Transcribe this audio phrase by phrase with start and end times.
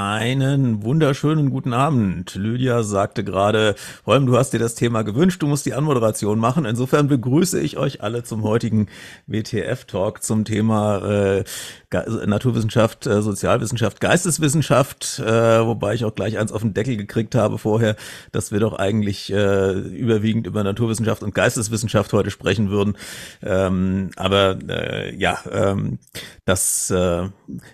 [0.00, 2.36] Einen wunderschönen guten Abend.
[2.36, 3.74] Lydia sagte gerade,
[4.06, 6.66] Holm, du hast dir das Thema gewünscht, du musst die Anmoderation machen.
[6.66, 8.86] Insofern begrüße ich euch alle zum heutigen
[9.26, 11.44] WTF-Talk zum Thema äh,
[11.90, 17.58] Naturwissenschaft, äh, Sozialwissenschaft, Geisteswissenschaft, äh, wobei ich auch gleich eins auf den Deckel gekriegt habe
[17.58, 17.96] vorher,
[18.30, 22.96] dass wir doch eigentlich äh, überwiegend über Naturwissenschaft und Geisteswissenschaft heute sprechen würden.
[23.42, 25.98] Ähm, aber äh, ja, ähm,
[26.44, 27.28] das äh,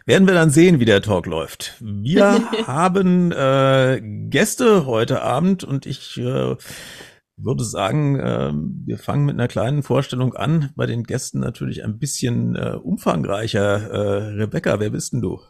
[0.07, 1.75] werden wir dann sehen, wie der Talk läuft.
[2.15, 6.57] Wir haben äh, Gäste heute Abend und ich äh,
[7.37, 8.53] würde sagen, äh,
[8.87, 10.71] wir fangen mit einer kleinen Vorstellung an.
[10.77, 13.91] Bei den Gästen natürlich ein bisschen äh, umfangreicher.
[13.91, 15.41] Äh, Rebecca, wer bist denn du?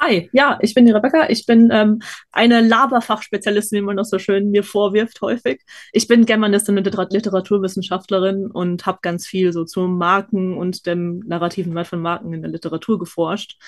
[0.00, 1.28] Hi, ja, ich bin die Rebecca.
[1.28, 5.64] Ich bin ähm, eine Laberfachspezialistin, wie man das so schön mir vorwirft häufig.
[5.92, 11.74] Ich bin Germanistin und Literaturwissenschaftlerin und habe ganz viel so zu Marken und dem narrativen
[11.74, 13.58] Wert von Marken in der Literatur geforscht.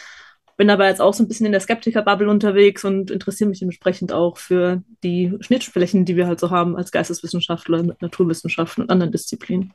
[0.60, 4.12] Bin aber jetzt auch so ein bisschen in der Skeptiker-Bubble unterwegs und interessiere mich dementsprechend
[4.12, 9.11] auch für die Schnittflächen, die wir halt so haben als Geisteswissenschaftler mit Naturwissenschaften und anderen
[9.11, 9.72] Disziplinen.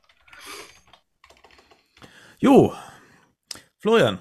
[2.38, 2.72] Jo,
[3.80, 4.20] Florian.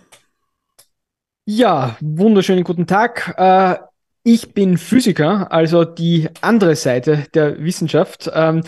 [1.46, 3.36] Ja, wunderschönen guten Tag.
[3.38, 3.85] Äh,
[4.28, 8.64] ich bin Physiker, also die andere Seite der Wissenschaft, ähm,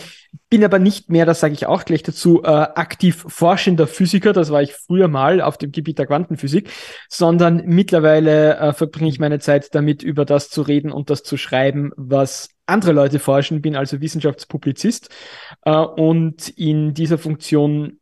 [0.48, 4.50] bin aber nicht mehr, das sage ich auch gleich dazu, äh, aktiv forschender Physiker, das
[4.50, 6.70] war ich früher mal auf dem Gebiet der Quantenphysik,
[7.08, 11.36] sondern mittlerweile äh, verbringe ich meine Zeit damit, über das zu reden und das zu
[11.36, 15.10] schreiben, was andere Leute forschen, bin also Wissenschaftspublizist
[15.64, 17.98] äh, und in dieser Funktion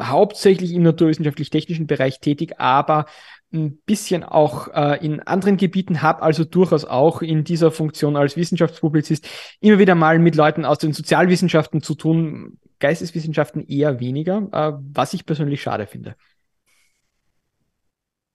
[0.00, 3.06] hauptsächlich im naturwissenschaftlich-technischen Bereich tätig, aber
[3.52, 8.36] ein bisschen auch äh, in anderen Gebieten, habe also durchaus auch in dieser Funktion als
[8.36, 9.28] Wissenschaftspublizist
[9.60, 15.14] immer wieder mal mit Leuten aus den Sozialwissenschaften zu tun, Geisteswissenschaften eher weniger, äh, was
[15.14, 16.16] ich persönlich schade finde.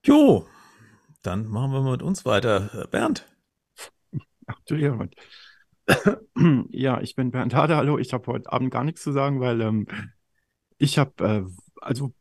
[0.05, 0.45] Jo,
[1.23, 2.87] dann machen wir mit uns weiter.
[2.91, 3.25] Bernd.
[4.47, 5.15] Ach du Jemand.
[6.69, 7.97] Ja, ich bin Bernd Hade, hallo.
[7.97, 9.87] Ich habe heute Abend gar nichts zu sagen, weil ähm,
[10.77, 11.43] ich habe, äh,
[11.81, 12.13] also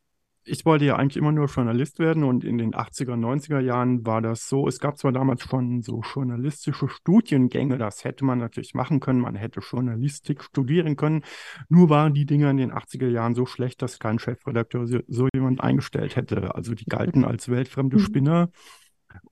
[0.47, 4.21] ich wollte ja eigentlich immer nur Journalist werden und in den 80er, 90er Jahren war
[4.21, 4.69] das so.
[4.69, 9.21] Es gab zwar damals schon so journalistische Studiengänge, das hätte man natürlich machen können.
[9.21, 11.23] Man hätte Journalistik studieren können.
[11.69, 15.29] Nur waren die Dinge in den 80er Jahren so schlecht, dass kein Chefredakteur so, so
[15.35, 16.55] jemand eingestellt hätte.
[16.55, 18.01] Also die galten als weltfremde mhm.
[18.01, 18.51] Spinner.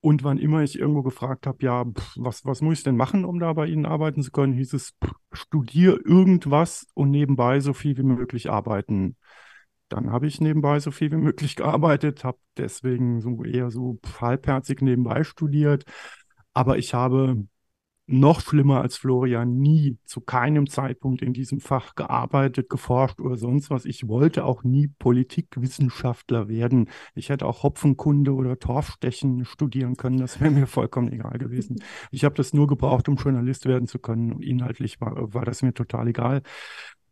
[0.00, 3.24] Und wann immer ich irgendwo gefragt habe, ja, pff, was, was muss ich denn machen,
[3.24, 7.72] um da bei Ihnen arbeiten zu können, hieß es, pff, studier irgendwas und nebenbei so
[7.72, 9.16] viel wie möglich arbeiten.
[9.92, 14.80] Dann habe ich nebenbei so viel wie möglich gearbeitet, habe deswegen so eher so halbherzig
[14.80, 15.84] nebenbei studiert.
[16.54, 17.44] Aber ich habe
[18.06, 23.70] noch schlimmer als Florian nie zu keinem Zeitpunkt in diesem Fach gearbeitet, geforscht oder sonst
[23.70, 23.84] was.
[23.84, 26.88] Ich wollte auch nie Politikwissenschaftler werden.
[27.14, 30.18] Ich hätte auch Hopfenkunde oder Torfstechen studieren können.
[30.18, 31.82] Das wäre mir vollkommen egal gewesen.
[32.10, 34.40] Ich habe das nur gebraucht, um Journalist werden zu können.
[34.40, 36.42] Inhaltlich war, war das mir total egal.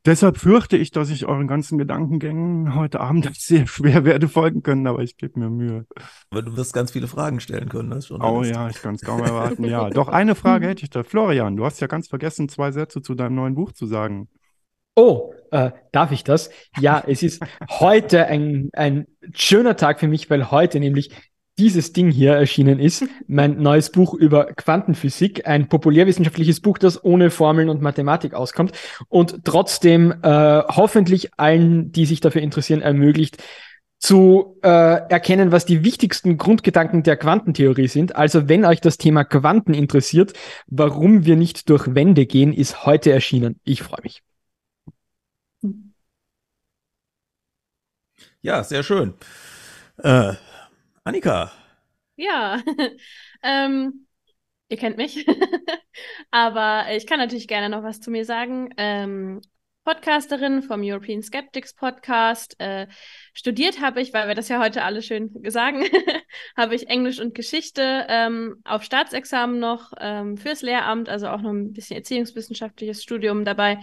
[0.07, 4.87] Deshalb fürchte ich, dass ich euren ganzen Gedankengängen heute Abend sehr schwer werde folgen können,
[4.87, 5.87] aber ich gebe mir Mühe.
[6.31, 8.23] Aber du wirst ganz viele Fragen stellen können, das schon.
[8.23, 9.65] Oh ja, ich kann es kaum erwarten.
[9.65, 11.03] ja, doch eine Frage hätte ich da.
[11.03, 14.29] Florian, du hast ja ganz vergessen, zwei Sätze zu deinem neuen Buch zu sagen.
[14.97, 16.51] Oh, äh, darf ich das?
[16.79, 21.11] Ja, es ist heute ein, ein schöner Tag für mich, weil heute nämlich
[21.61, 27.31] dieses Ding hier erschienen ist, mein neues Buch über Quantenphysik, ein populärwissenschaftliches Buch, das ohne
[27.31, 28.73] Formeln und Mathematik auskommt
[29.09, 33.43] und trotzdem äh, hoffentlich allen, die sich dafür interessieren, ermöglicht,
[33.99, 38.17] zu äh, erkennen, was die wichtigsten Grundgedanken der Quantentheorie sind.
[38.17, 40.33] Also wenn euch das Thema Quanten interessiert,
[40.69, 43.61] warum wir nicht durch Wände gehen, ist heute erschienen.
[43.63, 44.23] Ich freue mich.
[48.41, 49.13] Ja, sehr schön.
[49.99, 50.33] Äh,
[51.05, 51.51] Annika.
[52.17, 52.63] Ja,
[53.43, 54.07] ähm,
[54.69, 55.27] ihr kennt mich,
[56.31, 58.75] aber ich kann natürlich gerne noch was zu mir sagen.
[58.77, 59.41] Ähm,
[59.85, 62.55] Podcasterin vom European Skeptics Podcast.
[62.61, 62.87] Äh,
[63.33, 65.85] studiert habe ich, weil wir das ja heute alle schön sagen,
[66.57, 71.51] habe ich Englisch und Geschichte ähm, auf Staatsexamen noch ähm, fürs Lehramt, also auch noch
[71.51, 73.79] ein bisschen erziehungswissenschaftliches Studium dabei.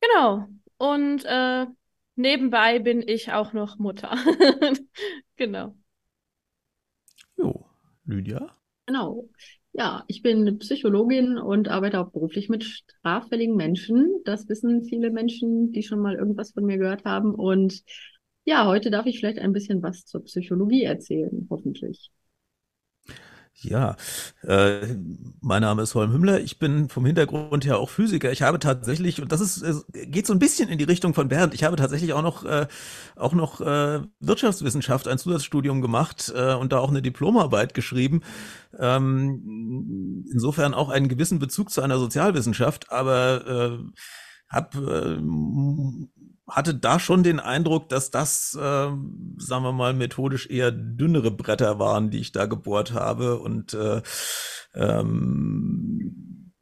[0.00, 0.48] Genau.
[0.78, 1.66] Und äh,
[2.16, 4.18] nebenbei bin ich auch noch Mutter.
[5.36, 5.76] genau.
[7.38, 7.66] Jo,
[8.06, 8.40] Lydia?
[8.86, 9.28] Genau.
[9.72, 14.20] Ja, ich bin Psychologin und arbeite auch beruflich mit straffälligen Menschen.
[14.24, 17.34] Das wissen viele Menschen, die schon mal irgendwas von mir gehört haben.
[17.34, 17.82] Und
[18.44, 22.10] ja, heute darf ich vielleicht ein bisschen was zur Psychologie erzählen, hoffentlich.
[23.56, 23.96] Ja,
[24.42, 24.96] äh,
[25.40, 26.40] mein Name ist Holm Hümmler.
[26.40, 28.30] Ich bin vom Hintergrund her auch Physiker.
[28.32, 31.54] Ich habe tatsächlich, und das ist, geht so ein bisschen in die Richtung von Bernd,
[31.54, 32.66] ich habe tatsächlich auch noch, äh,
[33.16, 38.22] auch noch äh, Wirtschaftswissenschaft, ein Zusatzstudium gemacht äh, und da auch eine Diplomarbeit geschrieben.
[38.78, 43.78] Ähm, insofern auch einen gewissen Bezug zu einer Sozialwissenschaft, aber äh,
[44.48, 45.16] hab, äh,
[46.48, 51.78] hatte da schon den Eindruck, dass das, äh, sagen wir mal, methodisch eher dünnere Bretter
[51.78, 53.40] waren, die ich da gebohrt habe.
[53.40, 54.02] Und äh,
[54.74, 56.52] ähm,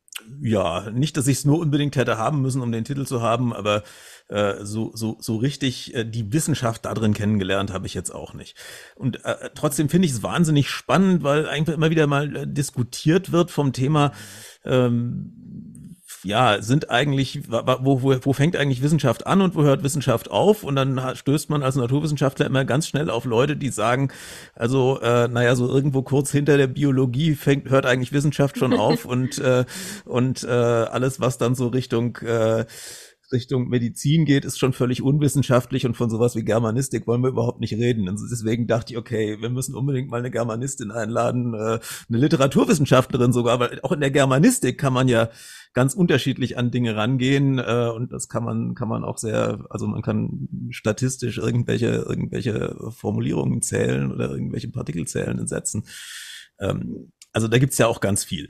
[0.40, 3.52] ja, nicht, dass ich es nur unbedingt hätte haben müssen, um den Titel zu haben,
[3.52, 3.82] aber
[4.28, 8.34] äh, so, so, so richtig äh, die Wissenschaft da drin kennengelernt habe ich jetzt auch
[8.34, 8.56] nicht.
[8.96, 13.30] Und äh, trotzdem finde ich es wahnsinnig spannend, weil einfach immer wieder mal äh, diskutiert
[13.30, 14.12] wird vom Thema,
[14.64, 15.41] ähm,
[16.24, 20.62] ja, sind eigentlich, wo, wo, wo fängt eigentlich Wissenschaft an und wo hört Wissenschaft auf?
[20.62, 24.12] Und dann stößt man als Naturwissenschaftler immer ganz schnell auf Leute, die sagen,
[24.54, 29.04] also, äh, naja, so irgendwo kurz hinter der Biologie fängt, hört eigentlich Wissenschaft schon auf
[29.04, 29.64] und, äh,
[30.04, 32.66] und äh, alles, was dann so Richtung äh,
[33.32, 37.60] Richtung Medizin geht, ist schon völlig unwissenschaftlich und von sowas wie Germanistik wollen wir überhaupt
[37.60, 38.08] nicht reden.
[38.08, 43.32] Und deswegen dachte ich, okay, wir müssen unbedingt mal eine Germanistin einladen, äh, eine Literaturwissenschaftlerin
[43.32, 45.30] sogar, weil auch in der Germanistik kann man ja
[45.72, 49.86] ganz unterschiedlich an Dinge rangehen äh, und das kann man kann man auch sehr, also
[49.86, 55.84] man kann statistisch irgendwelche irgendwelche Formulierungen zählen oder irgendwelche Partikelzählen setzen.
[56.60, 58.48] Ähm, also da gibt's ja auch ganz viel.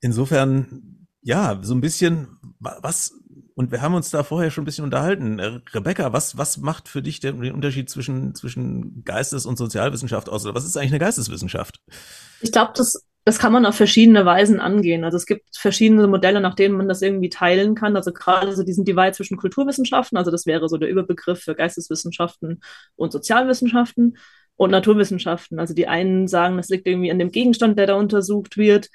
[0.00, 3.12] Insofern ja, so ein bisschen, was
[3.60, 5.38] und wir haben uns da vorher schon ein bisschen unterhalten.
[5.38, 10.30] Äh, Rebecca, was, was macht für dich den, den Unterschied zwischen, zwischen Geistes- und Sozialwissenschaft
[10.30, 10.46] aus?
[10.46, 11.78] Oder was ist eigentlich eine Geisteswissenschaft?
[12.40, 15.04] Ich glaube, das, das kann man auf verschiedene Weisen angehen.
[15.04, 17.96] Also es gibt verschiedene Modelle, nach denen man das irgendwie teilen kann.
[17.96, 22.62] Also gerade so diesen Divide zwischen Kulturwissenschaften, also das wäre so der Überbegriff für Geisteswissenschaften
[22.96, 24.16] und Sozialwissenschaften
[24.56, 25.58] und Naturwissenschaften.
[25.58, 28.88] Also die einen sagen, das liegt irgendwie an dem Gegenstand, der da untersucht wird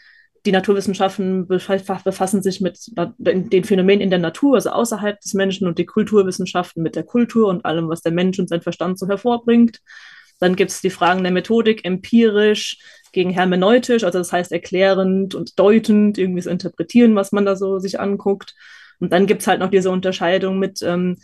[0.45, 5.79] die Naturwissenschaften befassen sich mit den Phänomenen in der Natur, also außerhalb des Menschen, und
[5.79, 9.81] die Kulturwissenschaften mit der Kultur und allem, was der Mensch und sein Verstand so hervorbringt.
[10.39, 12.77] Dann gibt es die Fragen der Methodik, empirisch
[13.11, 17.79] gegen hermeneutisch, also das heißt erklärend und deutend, irgendwie so interpretieren, was man da so
[17.79, 18.53] sich anguckt.
[18.99, 21.17] Und dann gibt es halt noch diese Unterscheidung mit ähm,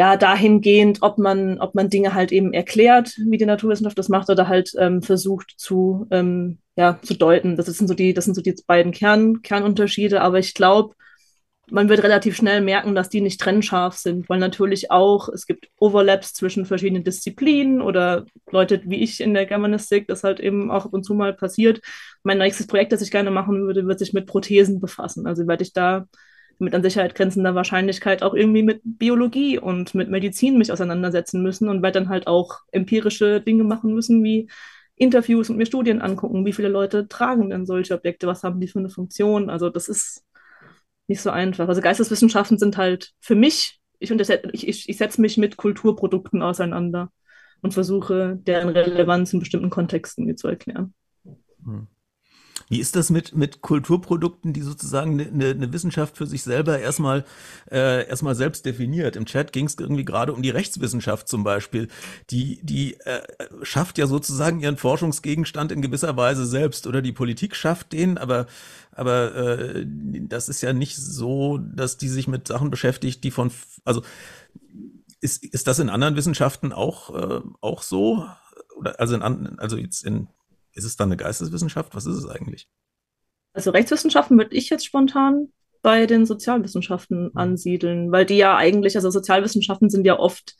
[0.00, 4.30] ja, dahingehend, ob man, ob man Dinge halt eben erklärt, wie die Naturwissenschaft das macht,
[4.30, 7.54] oder halt ähm, versucht zu, ähm, ja, zu deuten.
[7.54, 10.22] Das sind so die, das sind so die beiden Kern, Kernunterschiede.
[10.22, 10.94] Aber ich glaube,
[11.70, 15.68] man wird relativ schnell merken, dass die nicht trennscharf sind, weil natürlich auch es gibt
[15.78, 20.86] Overlaps zwischen verschiedenen Disziplinen oder Leute wie ich in der Germanistik, das halt eben auch
[20.86, 21.82] ab und zu mal passiert.
[22.22, 25.26] Mein nächstes Projekt, das ich gerne machen würde, wird sich mit Prothesen befassen.
[25.26, 26.06] Also werde ich da
[26.60, 31.68] mit an Sicherheit grenzender Wahrscheinlichkeit auch irgendwie mit Biologie und mit Medizin mich auseinandersetzen müssen
[31.68, 34.48] und werde dann halt auch empirische Dinge machen müssen, wie
[34.96, 38.68] Interviews und mir Studien angucken, wie viele Leute tragen denn solche Objekte, was haben die
[38.68, 39.48] für eine Funktion.
[39.48, 40.24] Also das ist
[41.08, 41.68] nicht so einfach.
[41.68, 47.10] Also Geisteswissenschaften sind halt für mich, ich, ich, ich, setze mich mit Kulturprodukten auseinander
[47.62, 50.94] und versuche, deren Relevanz in bestimmten Kontexten mir zu erklären.
[51.64, 51.88] Hm.
[52.70, 57.24] Wie ist das mit, mit Kulturprodukten, die sozusagen eine, eine Wissenschaft für sich selber erstmal,
[57.68, 59.16] äh, erstmal selbst definiert?
[59.16, 61.88] Im Chat ging es irgendwie gerade um die Rechtswissenschaft zum Beispiel.
[62.30, 63.22] Die, die äh,
[63.62, 68.46] schafft ja sozusagen ihren Forschungsgegenstand in gewisser Weise selbst oder die Politik schafft den, aber
[68.92, 73.50] aber äh, das ist ja nicht so, dass die sich mit Sachen beschäftigt, die von,
[73.84, 74.02] also
[75.20, 78.26] ist, ist das in anderen Wissenschaften auch, äh, auch so?
[78.76, 79.22] Oder also in,
[79.58, 80.28] also jetzt in
[80.80, 81.94] ist es dann eine Geisteswissenschaft?
[81.94, 82.66] Was ist es eigentlich?
[83.52, 87.30] Also Rechtswissenschaften würde ich jetzt spontan bei den Sozialwissenschaften mhm.
[87.34, 90.54] ansiedeln, weil die ja eigentlich, also Sozialwissenschaften sind ja oft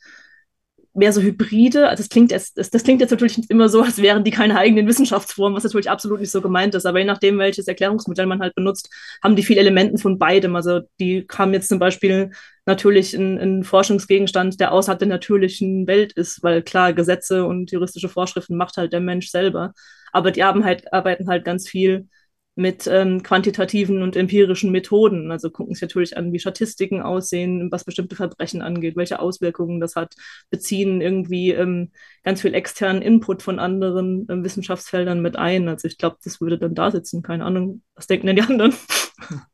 [0.93, 1.87] mehr so Hybride.
[1.87, 4.57] Also das klingt, jetzt, das, das, klingt jetzt natürlich immer so, als wären die keine
[4.57, 6.85] eigenen Wissenschaftsformen, was natürlich absolut nicht so gemeint ist.
[6.85, 8.89] Aber je nachdem, welches Erklärungsmodell man halt benutzt,
[9.23, 10.55] haben die viele Elementen von beidem.
[10.55, 12.31] Also die haben jetzt zum Beispiel
[12.65, 18.57] natürlich einen Forschungsgegenstand, der außerhalb der natürlichen Welt ist, weil klar, Gesetze und juristische Vorschriften
[18.57, 19.73] macht halt der Mensch selber.
[20.11, 22.07] Aber die haben halt, arbeiten halt ganz viel
[22.55, 25.31] mit ähm, quantitativen und empirischen Methoden.
[25.31, 29.95] Also gucken sich natürlich an, wie Statistiken aussehen, was bestimmte Verbrechen angeht, welche Auswirkungen das
[29.95, 30.15] hat,
[30.49, 31.91] beziehen irgendwie ähm,
[32.23, 35.69] ganz viel externen Input von anderen ähm, Wissenschaftsfeldern mit ein.
[35.69, 37.21] Also ich glaube, das würde dann da sitzen.
[37.23, 38.73] Keine Ahnung, was denken denn die anderen?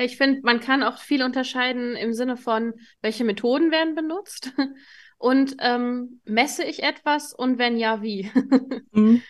[0.00, 2.72] Ich finde, man kann auch viel unterscheiden im Sinne von,
[3.02, 4.52] welche Methoden werden benutzt
[5.18, 8.30] und ähm, messe ich etwas und wenn ja, wie.
[8.92, 9.22] mhm.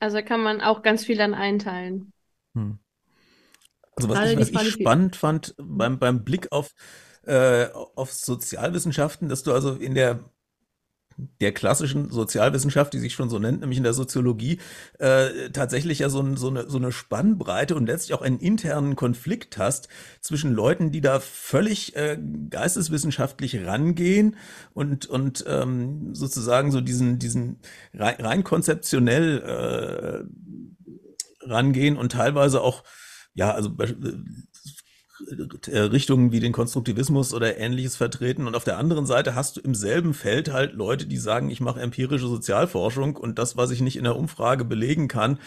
[0.00, 2.12] Also kann man auch ganz viel dann einteilen.
[2.54, 2.78] Hm.
[3.96, 6.72] Also was ich, was ich spannend fand beim, beim Blick auf,
[7.22, 10.30] äh, auf Sozialwissenschaften, dass du also in der
[11.16, 14.58] der klassischen Sozialwissenschaft, die sich schon so nennt, nämlich in der Soziologie,
[14.98, 19.58] äh, tatsächlich ja so, so, eine, so eine Spannbreite und letztlich auch einen internen Konflikt
[19.58, 19.88] hast
[20.20, 22.18] zwischen Leuten, die da völlig äh,
[22.50, 24.36] geisteswissenschaftlich rangehen
[24.72, 27.60] und, und ähm, sozusagen so diesen, diesen
[27.92, 32.82] rein, rein konzeptionell äh, rangehen und teilweise auch
[33.34, 33.70] ja, also
[35.68, 38.46] Richtungen wie den Konstruktivismus oder ähnliches vertreten.
[38.46, 41.60] Und auf der anderen Seite hast du im selben Feld halt Leute, die sagen, ich
[41.60, 45.38] mache empirische Sozialforschung und das, was ich nicht in der Umfrage belegen kann,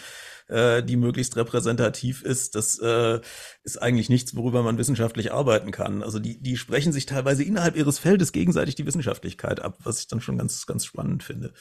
[0.48, 3.20] äh, die möglichst repräsentativ ist, das äh,
[3.64, 6.02] ist eigentlich nichts, worüber man wissenschaftlich arbeiten kann.
[6.02, 10.08] Also die, die sprechen sich teilweise innerhalb ihres Feldes gegenseitig die Wissenschaftlichkeit ab, was ich
[10.08, 11.52] dann schon ganz, ganz spannend finde.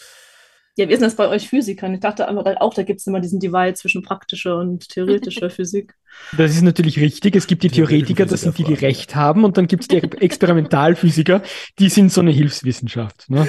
[0.78, 1.96] Ja, wie ist das bei euch Physikern?
[1.96, 2.30] Ich dachte
[2.62, 5.96] auch, da gibt es immer diesen Divide zwischen praktischer und theoretischer Physik.
[6.38, 7.36] Das ist natürlich richtig.
[7.36, 9.98] Es gibt die Theoretiker, das sind die, die Recht haben, und dann gibt es die
[10.22, 11.42] Experimentalphysiker,
[11.80, 13.28] die sind so eine Hilfswissenschaft.
[13.28, 13.48] Ne?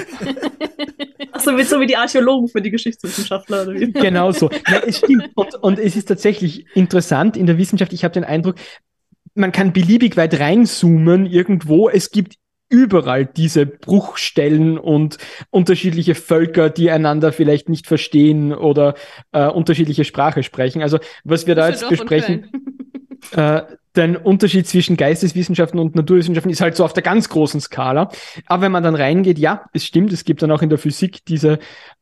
[1.31, 3.61] Achso, wie, so wie die Archäologen für die Geschichtswissenschaftler.
[3.61, 3.91] Oder wie?
[3.91, 4.49] Genau so.
[4.67, 5.29] Ja, es stimmt.
[5.35, 7.93] Und, und es ist tatsächlich interessant in der Wissenschaft.
[7.93, 8.55] Ich habe den Eindruck,
[9.35, 11.89] man kann beliebig weit reinzoomen irgendwo.
[11.89, 12.37] Es gibt
[12.69, 15.17] überall diese Bruchstellen und
[15.49, 18.93] unterschiedliche Völker, die einander vielleicht nicht verstehen oder
[19.31, 20.81] äh, unterschiedliche Sprache sprechen.
[20.81, 22.51] Also was wir da jetzt besprechen,
[23.31, 23.61] äh,
[23.95, 28.11] der Unterschied zwischen Geisteswissenschaften und Naturwissenschaften ist halt so auf der ganz großen Skala.
[28.45, 31.25] Aber wenn man dann reingeht, ja, es stimmt, es gibt dann auch in der Physik
[31.25, 31.59] diese,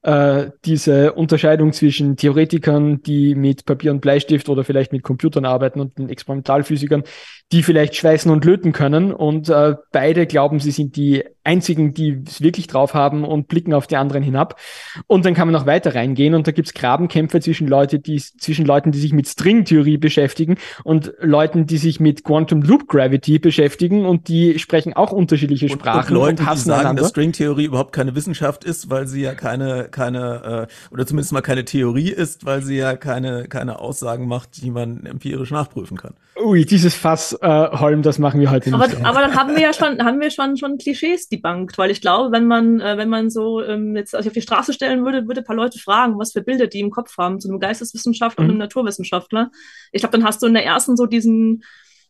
[0.08, 5.82] äh, diese Unterscheidung zwischen Theoretikern, die mit Papier und Bleistift oder vielleicht mit Computern arbeiten
[5.82, 7.04] und den Experimentalphysikern,
[7.52, 9.12] die vielleicht schweißen und löten können.
[9.12, 13.74] Und äh, beide glauben, sie sind die einzigen, die es wirklich drauf haben und blicken
[13.74, 14.60] auf die anderen hinab.
[15.08, 18.66] Und dann kann man noch weiter reingehen und da gibt's Grabenkämpfe zwischen Leute, die zwischen
[18.66, 24.06] Leuten, die sich mit Stringtheorie beschäftigen und Leuten, die sich mit Quantum Loop Gravity beschäftigen
[24.06, 27.02] und die sprechen auch unterschiedliche Sprachen und, und Leute, und die sagen, einander.
[27.04, 31.42] dass Stringtheorie überhaupt keine Wissenschaft ist, weil sie ja keine keine äh, oder zumindest mal
[31.42, 36.14] keine Theorie ist, weil sie ja keine keine Aussagen macht, die man empirisch nachprüfen kann.
[36.40, 39.04] Ui, dieses Fass, äh, Holm, das machen wir heute aber, nicht.
[39.04, 42.32] Aber dann haben wir ja schon, haben wir schon, schon Klischees debunked, weil ich glaube,
[42.32, 45.42] wenn man, äh, wenn man so ähm, jetzt also auf die Straße stellen würde, würde
[45.42, 48.50] ein paar Leute fragen, was für Bilder die im Kopf haben zu einem Geisteswissenschaftler mhm.
[48.50, 49.50] und einem Naturwissenschaftler.
[49.92, 51.64] Ich glaube, dann hast du in der ersten so diesen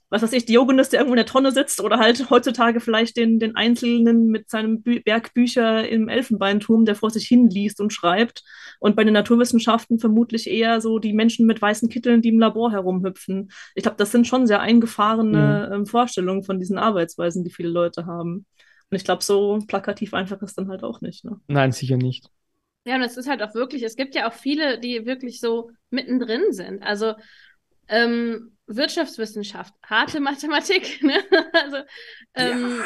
[0.10, 3.40] was weiß ich, Diogenes, der irgendwo in der Tonne sitzt oder halt heutzutage vielleicht den,
[3.40, 7.92] den Einzelnen mit seinem Bü Berg Bücher im Elfenbeinturm, der vor sich hin liest und
[7.92, 8.44] schreibt.
[8.80, 12.72] Und bei den Naturwissenschaften vermutlich eher so die Menschen mit weißen Kitteln, die im Labor
[12.72, 13.52] herumhüpfen.
[13.76, 15.74] Ich glaube, das sind schon sehr eingefahrene mhm.
[15.74, 18.46] ähm, Vorstellungen von diesen Arbeitsweisen, die viele Leute haben.
[18.90, 21.26] Und ich glaube, so plakativ einfach ist dann halt auch nicht.
[21.26, 21.40] Ne?
[21.48, 22.30] Nein, sicher nicht.
[22.86, 25.72] Ja, und es ist halt auch wirklich, es gibt ja auch viele, die wirklich so
[25.90, 26.82] mittendrin sind.
[26.84, 27.16] Also
[27.88, 31.02] ähm, Wirtschaftswissenschaft, harte Mathematik.
[31.04, 31.24] Ne?
[31.54, 31.78] Also
[32.36, 32.80] ähm,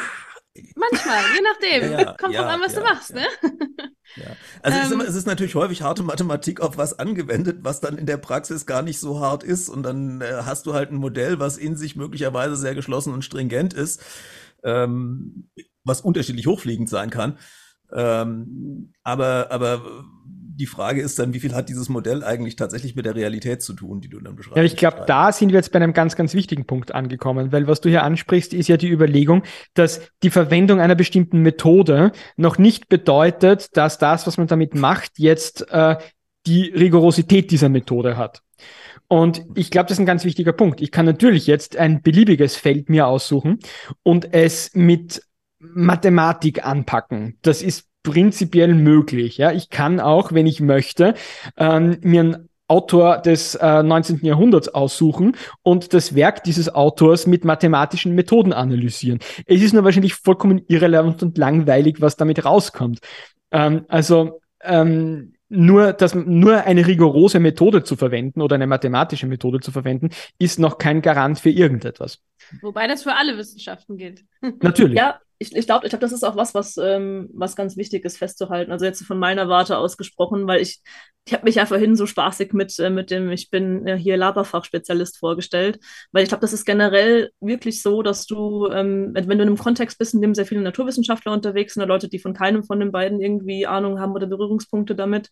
[0.54, 0.62] ja.
[0.76, 1.92] manchmal, je nachdem.
[2.06, 3.14] Ja, Kommt drauf an, was du machst.
[3.14, 3.26] Ne?
[4.16, 4.36] Ja.
[4.62, 7.98] Also ähm, es, ist, es ist natürlich häufig harte Mathematik auf was angewendet, was dann
[7.98, 9.68] in der Praxis gar nicht so hart ist.
[9.68, 13.24] Und dann äh, hast du halt ein Modell, was in sich möglicherweise sehr geschlossen und
[13.24, 14.02] stringent ist,
[14.62, 15.48] ähm,
[15.84, 17.38] was unterschiedlich hochfliegend sein kann.
[17.92, 20.04] Ähm, aber, aber
[20.62, 23.72] die Frage ist dann, wie viel hat dieses Modell eigentlich tatsächlich mit der Realität zu
[23.72, 24.56] tun, die du dann beschreibst?
[24.56, 27.66] Ja, ich glaube, da sind wir jetzt bei einem ganz, ganz wichtigen Punkt angekommen, weil
[27.66, 29.42] was du hier ansprichst, ist ja die Überlegung,
[29.74, 35.18] dass die Verwendung einer bestimmten Methode noch nicht bedeutet, dass das, was man damit macht,
[35.18, 35.96] jetzt äh,
[36.46, 38.42] die Rigorosität dieser Methode hat.
[39.08, 40.80] Und ich glaube, das ist ein ganz wichtiger Punkt.
[40.80, 43.58] Ich kann natürlich jetzt ein beliebiges Feld mir aussuchen
[44.04, 45.24] und es mit
[45.58, 47.36] Mathematik anpacken.
[47.42, 49.38] Das ist prinzipiell möglich.
[49.38, 51.14] Ja, ich kann auch, wenn ich möchte,
[51.56, 54.24] ähm, mir einen Autor des äh, 19.
[54.24, 59.18] Jahrhunderts aussuchen und das Werk dieses Autors mit mathematischen Methoden analysieren.
[59.46, 63.00] Es ist nur wahrscheinlich vollkommen irrelevant und langweilig, was damit rauskommt.
[63.50, 69.60] Ähm, also ähm, nur, dass nur eine rigorose Methode zu verwenden oder eine mathematische Methode
[69.60, 72.20] zu verwenden, ist noch kein Garant für irgendetwas.
[72.62, 74.24] Wobei das für alle Wissenschaften gilt.
[74.62, 74.96] Natürlich.
[74.96, 78.04] Ja, ich, ich glaube, ich glaub, das ist auch was, was, ähm, was ganz wichtig
[78.04, 78.72] ist festzuhalten.
[78.72, 80.80] Also jetzt von meiner Warte aus gesprochen, weil ich,
[81.26, 84.16] ich habe mich ja vorhin so spaßig mit, äh, mit dem, ich bin äh, hier
[84.16, 85.80] Laberfachspezialist vorgestellt,
[86.12, 89.58] weil ich glaube, das ist generell wirklich so, dass du, ähm, wenn, du in einem
[89.58, 92.80] Kontext bist, in dem sehr viele Naturwissenschaftler unterwegs sind oder Leute, die von keinem von
[92.80, 95.28] den beiden irgendwie Ahnung haben oder Berührungspunkte damit,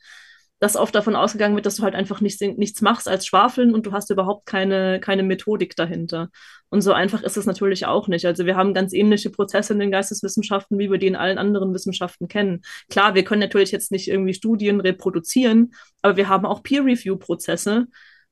[0.60, 3.86] dass oft davon ausgegangen wird, dass du halt einfach nichts, nichts machst als Schwafeln und
[3.86, 6.28] du hast überhaupt keine, keine Methodik dahinter.
[6.68, 8.26] Und so einfach ist es natürlich auch nicht.
[8.26, 11.72] Also wir haben ganz ähnliche Prozesse in den Geisteswissenschaften, wie wir die in allen anderen
[11.74, 12.60] Wissenschaften kennen.
[12.90, 17.86] Klar, wir können natürlich jetzt nicht irgendwie Studien reproduzieren, aber wir haben auch Peer-Review-Prozesse,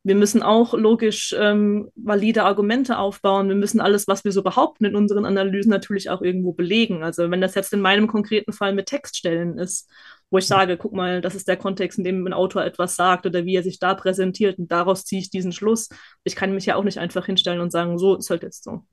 [0.04, 3.49] Wir müssen auch logisch ähm, valide Argumente aufbauen.
[3.49, 7.02] Wir müssen alles, was wir so behaupten in unseren Analysen, natürlich auch irgendwo belegen.
[7.02, 9.90] Also wenn das jetzt in meinem konkreten Fall mit Textstellen ist,
[10.30, 13.26] wo ich sage, guck mal, das ist der Kontext, in dem ein Autor etwas sagt
[13.26, 15.88] oder wie er sich da präsentiert und daraus ziehe ich diesen Schluss.
[16.25, 18.85] Ich kann mich ja auch nicht einfach hinstellen und sagen, so ist halt jetzt so.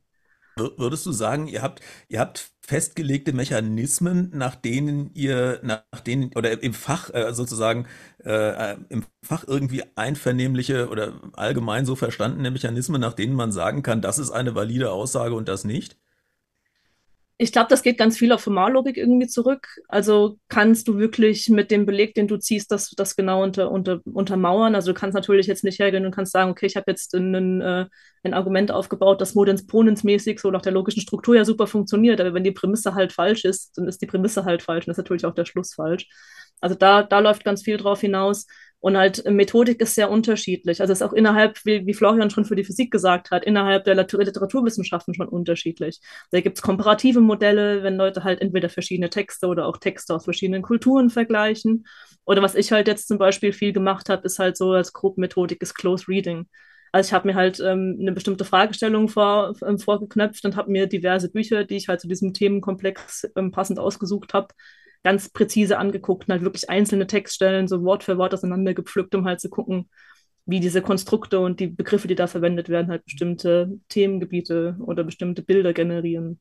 [0.57, 6.63] Würdest du sagen, ihr habt, ihr habt festgelegte Mechanismen, nach denen ihr, nach denen, oder
[6.63, 7.87] im Fach äh, sozusagen,
[8.23, 14.01] äh, im Fach irgendwie einvernehmliche oder allgemein so verstandene Mechanismen, nach denen man sagen kann,
[14.01, 15.97] das ist eine valide Aussage und das nicht?
[17.37, 19.67] Ich glaube, das geht ganz viel auf Formallogik irgendwie zurück.
[19.89, 23.99] Also kannst du wirklich mit dem Beleg, den du ziehst, das, das genau unter, unter,
[24.05, 24.73] untermauern.
[24.73, 27.59] Also du kannst natürlich jetzt nicht hergehen und kannst sagen, okay, ich habe jetzt einen,
[27.59, 27.87] äh,
[28.23, 32.21] ein Argument aufgebaut, das modens-ponens-mäßig so nach der logischen Struktur ja super funktioniert.
[32.21, 34.97] Aber wenn die Prämisse halt falsch ist, dann ist die Prämisse halt falsch und ist
[34.97, 36.07] natürlich auch der Schluss falsch.
[36.61, 38.47] Also da, da läuft ganz viel drauf hinaus.
[38.79, 40.79] Und halt Methodik ist sehr unterschiedlich.
[40.79, 43.83] Also es ist auch innerhalb, wie, wie Florian schon für die Physik gesagt hat, innerhalb
[43.85, 45.99] der Literaturwissenschaften schon unterschiedlich.
[46.31, 50.25] Da gibt es komparative Modelle, wenn Leute halt entweder verschiedene Texte oder auch Texte aus
[50.25, 51.87] verschiedenen Kulturen vergleichen.
[52.25, 55.61] Oder was ich halt jetzt zum Beispiel viel gemacht habe, ist halt so als Gruppenmethodik
[55.61, 56.47] ist Close Reading.
[56.91, 60.87] Also ich habe mir halt ähm, eine bestimmte Fragestellung vor, ähm, vorgeknöpft und habe mir
[60.87, 64.47] diverse Bücher, die ich halt zu diesem Themenkomplex ähm, passend ausgesucht habe,
[65.03, 69.39] ganz präzise angeguckt und halt wirklich einzelne Textstellen so Wort für Wort auseinandergepflückt, um halt
[69.39, 69.89] zu gucken,
[70.45, 75.41] wie diese Konstrukte und die Begriffe, die da verwendet werden, halt bestimmte Themengebiete oder bestimmte
[75.41, 76.39] Bilder generieren.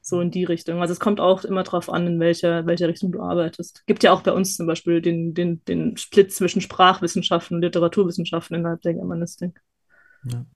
[0.00, 0.80] So in die Richtung.
[0.80, 3.86] Also es kommt auch immer darauf an, in welcher, welcher Richtung du arbeitest.
[3.86, 8.56] Gibt ja auch bei uns zum Beispiel den, den, den Split zwischen Sprachwissenschaften und Literaturwissenschaften
[8.56, 9.60] innerhalb der Germanistik.
[10.24, 10.46] Ja.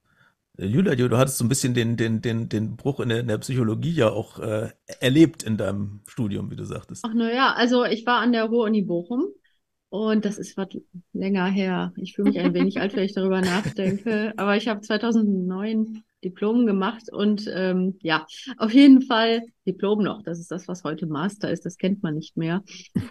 [0.58, 3.28] Äh, Julia, du hattest so ein bisschen den, den, den, den Bruch in der, in
[3.28, 7.04] der Psychologie ja auch äh, erlebt in deinem Studium, wie du sagtest.
[7.06, 9.26] Ach, naja, also ich war an der Ruhr-Uni Bochum
[9.88, 10.68] und das ist was
[11.12, 11.92] länger her.
[11.96, 14.32] Ich fühle mich ein wenig alt, wenn ich darüber nachdenke.
[14.36, 20.22] Aber ich habe 2009 Diplom gemacht und ähm, ja, auf jeden Fall Diplom noch.
[20.22, 21.66] Das ist das, was heute Master ist.
[21.66, 22.62] Das kennt man nicht mehr.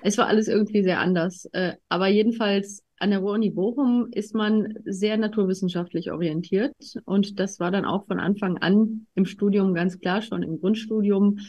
[0.02, 1.46] Es war alles irgendwie sehr anders.
[1.52, 7.72] Äh, aber jedenfalls an der Ruhr-Uni Bochum ist man sehr naturwissenschaftlich orientiert und das war
[7.72, 11.40] dann auch von Anfang an im Studium ganz klar schon im Grundstudium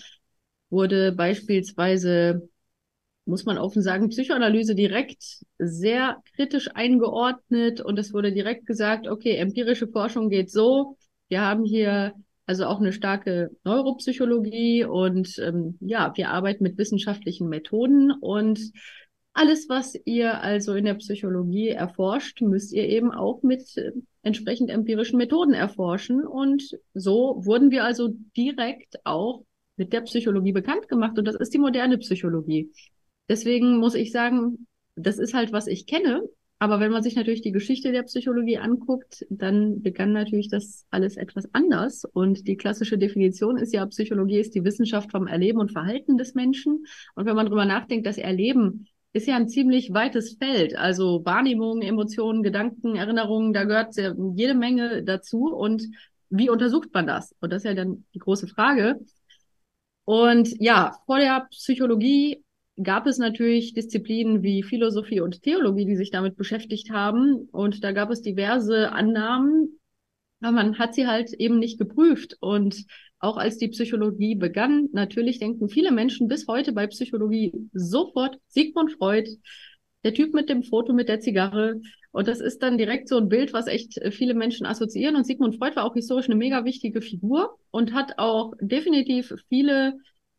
[0.70, 2.48] wurde beispielsweise
[3.24, 9.36] muss man offen sagen, Psychoanalyse direkt sehr kritisch eingeordnet und es wurde direkt gesagt, okay,
[9.36, 10.96] empirische Forschung geht so,
[11.28, 12.14] wir haben hier
[12.46, 18.58] also auch eine starke Neuropsychologie und ähm, ja, wir arbeiten mit wissenschaftlichen Methoden und
[19.34, 23.92] alles, was ihr also in der Psychologie erforscht, müsst ihr eben auch mit äh,
[24.22, 26.26] entsprechend empirischen Methoden erforschen.
[26.26, 29.44] Und so wurden wir also direkt auch
[29.76, 31.18] mit der Psychologie bekannt gemacht.
[31.18, 32.72] Und das ist die moderne Psychologie.
[33.28, 34.66] Deswegen muss ich sagen,
[34.96, 36.22] das ist halt, was ich kenne.
[36.58, 41.16] Aber wenn man sich natürlich die Geschichte der Psychologie anguckt, dann begann natürlich das alles
[41.16, 42.04] etwas anders.
[42.04, 46.34] Und die klassische Definition ist ja, Psychologie ist die Wissenschaft vom Erleben und Verhalten des
[46.34, 46.84] Menschen.
[47.16, 50.76] Und wenn man drüber nachdenkt, das Erleben ist ja ein ziemlich weites Feld.
[50.76, 55.54] Also Wahrnehmungen, Emotionen, Gedanken, Erinnerungen, da gehört jede Menge dazu.
[55.54, 55.84] Und
[56.30, 57.34] wie untersucht man das?
[57.40, 59.00] Und das ist ja dann die große Frage.
[60.04, 62.42] Und ja, vor der Psychologie
[62.82, 67.48] gab es natürlich Disziplinen wie Philosophie und Theologie, die sich damit beschäftigt haben.
[67.52, 69.78] Und da gab es diverse Annahmen,
[70.40, 72.36] aber man hat sie halt eben nicht geprüft.
[72.40, 72.84] Und
[73.22, 78.92] auch als die Psychologie begann, natürlich denken viele Menschen bis heute bei Psychologie sofort Sigmund
[78.92, 79.30] Freud,
[80.02, 81.80] der Typ mit dem Foto mit der Zigarre.
[82.10, 85.14] Und das ist dann direkt so ein Bild, was echt viele Menschen assoziieren.
[85.14, 89.94] Und Sigmund Freud war auch historisch eine mega wichtige Figur und hat auch definitiv viele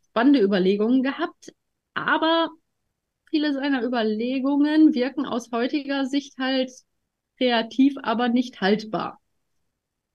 [0.10, 1.54] spannende Überlegungen gehabt.
[1.94, 2.50] Aber
[3.30, 6.70] viele seiner Überlegungen wirken aus heutiger Sicht halt
[7.38, 9.22] kreativ, aber nicht haltbar.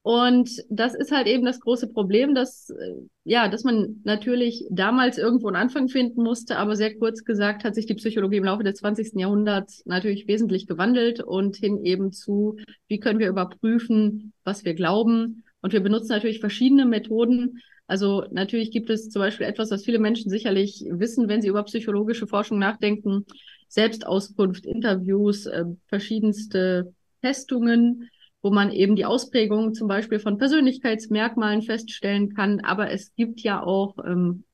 [0.08, 2.94] Und das ist halt eben das große Problem, dass, äh,
[3.24, 7.74] ja, dass man natürlich damals irgendwo einen Anfang finden musste, aber sehr kurz gesagt hat
[7.74, 9.20] sich die Psychologie im Laufe des 20.
[9.20, 15.44] Jahrhunderts natürlich wesentlich gewandelt und hin eben zu, wie können wir überprüfen, was wir glauben.
[15.60, 17.58] Und wir benutzen natürlich verschiedene Methoden.
[17.86, 21.64] Also natürlich gibt es zum Beispiel etwas, was viele Menschen sicherlich wissen, wenn sie über
[21.64, 23.26] psychologische Forschung nachdenken.
[23.68, 28.08] Selbstauskunft, Interviews, äh, verschiedenste Testungen
[28.42, 32.60] wo man eben die Ausprägung zum Beispiel von Persönlichkeitsmerkmalen feststellen kann.
[32.60, 34.44] Aber es gibt ja auch ähm,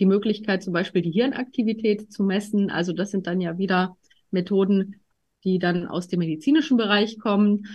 [0.00, 2.70] die Möglichkeit, zum Beispiel die Hirnaktivität zu messen.
[2.70, 3.96] Also das sind dann ja wieder
[4.30, 4.96] Methoden,
[5.44, 7.66] die dann aus dem medizinischen Bereich kommen.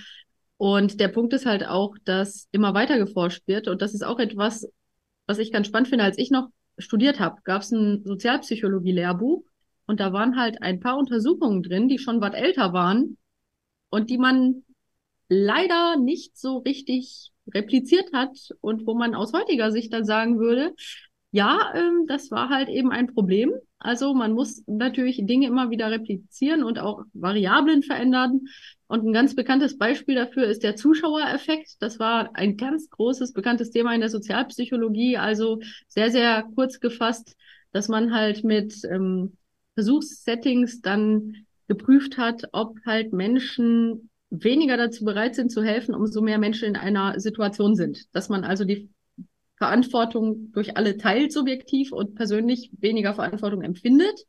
[0.57, 3.67] Und der Punkt ist halt auch, dass immer weiter geforscht wird.
[3.67, 4.67] Und das ist auch etwas,
[5.27, 6.03] was ich ganz spannend finde.
[6.03, 9.43] Als ich noch studiert habe, gab es ein Sozialpsychologie-Lehrbuch
[9.85, 13.17] und da waren halt ein paar Untersuchungen drin, die schon was älter waren
[13.89, 14.63] und die man
[15.29, 20.73] leider nicht so richtig repliziert hat und wo man aus heutiger Sicht dann sagen würde,
[21.31, 23.53] ja, ähm, das war halt eben ein Problem.
[23.79, 28.41] Also man muss natürlich Dinge immer wieder replizieren und auch Variablen verändern.
[28.85, 31.81] Und ein ganz bekanntes Beispiel dafür ist der Zuschauereffekt.
[31.81, 35.17] Das war ein ganz großes, bekanntes Thema in der Sozialpsychologie.
[35.17, 37.35] Also sehr, sehr kurz gefasst,
[37.71, 39.35] dass man halt mit ähm,
[39.73, 46.39] Versuchssettings dann geprüft hat, ob halt Menschen weniger dazu bereit sind zu helfen, umso mehr
[46.39, 48.13] Menschen in einer Situation sind.
[48.15, 48.89] Dass man also die
[49.57, 54.25] Verantwortung durch alle teilt, subjektiv und persönlich weniger Verantwortung empfindet.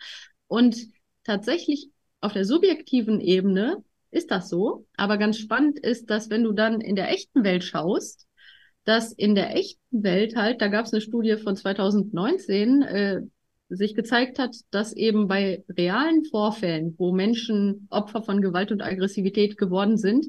[0.46, 0.76] Und
[1.24, 1.88] tatsächlich
[2.20, 4.86] auf der subjektiven Ebene ist das so.
[4.96, 8.26] Aber ganz spannend ist, dass wenn du dann in der echten Welt schaust,
[8.84, 13.22] dass in der echten Welt halt, da gab es eine Studie von 2019, äh,
[13.68, 19.56] sich gezeigt hat, dass eben bei realen Vorfällen, wo Menschen Opfer von Gewalt und Aggressivität
[19.56, 20.26] geworden sind,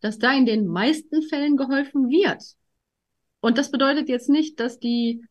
[0.00, 2.42] dass da in den meisten Fällen geholfen wird.
[3.40, 5.22] Und das bedeutet jetzt nicht, dass die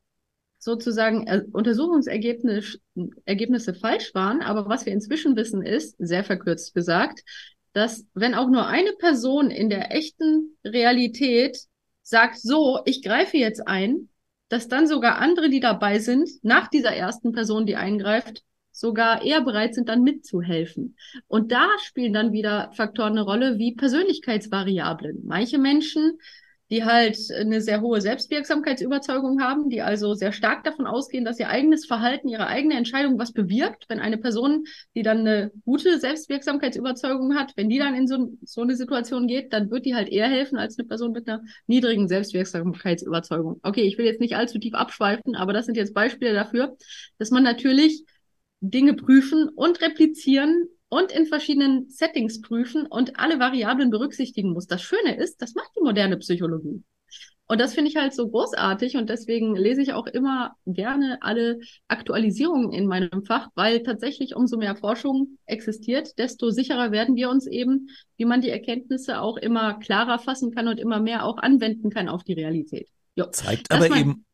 [0.59, 2.79] sozusagen äh, Untersuchungsergebnisse
[3.25, 7.23] Ergebnisse falsch waren, aber was wir inzwischen wissen ist, sehr verkürzt gesagt,
[7.73, 11.59] dass wenn auch nur eine Person in der echten Realität
[12.01, 14.09] sagt, so, ich greife jetzt ein,
[14.49, 19.41] dass dann sogar andere, die dabei sind, nach dieser ersten Person, die eingreift, sogar eher
[19.41, 20.95] bereit sind, dann mitzuhelfen.
[21.27, 25.23] Und da spielen dann wieder Faktoren eine Rolle wie Persönlichkeitsvariablen.
[25.25, 26.19] Manche Menschen
[26.69, 31.49] die halt eine sehr hohe Selbstwirksamkeitsüberzeugung haben, die also sehr stark davon ausgehen, dass ihr
[31.49, 33.85] eigenes Verhalten, ihre eigene Entscheidung was bewirkt.
[33.87, 38.61] Wenn eine Person, die dann eine gute Selbstwirksamkeitsüberzeugung hat, wenn die dann in so, so
[38.61, 42.07] eine Situation geht, dann wird die halt eher helfen als eine Person mit einer niedrigen
[42.07, 43.59] Selbstwirksamkeitsüberzeugung.
[43.63, 46.75] Okay, ich will jetzt nicht allzu tief abschweifen, aber das sind jetzt Beispiele dafür,
[47.17, 48.03] dass man natürlich
[48.59, 54.67] Dinge prüfen und replizieren und in verschiedenen Settings prüfen und alle Variablen berücksichtigen muss.
[54.67, 56.83] Das Schöne ist, das macht die moderne Psychologie.
[57.49, 61.59] Und das finde ich halt so großartig und deswegen lese ich auch immer gerne alle
[61.87, 67.47] Aktualisierungen in meinem Fach, weil tatsächlich umso mehr Forschung existiert, desto sicherer werden wir uns
[67.47, 71.89] eben, wie man die Erkenntnisse auch immer klarer fassen kann und immer mehr auch anwenden
[71.89, 72.89] kann auf die Realität.
[73.15, 73.27] Jo.
[73.31, 74.25] Zeigt aber eben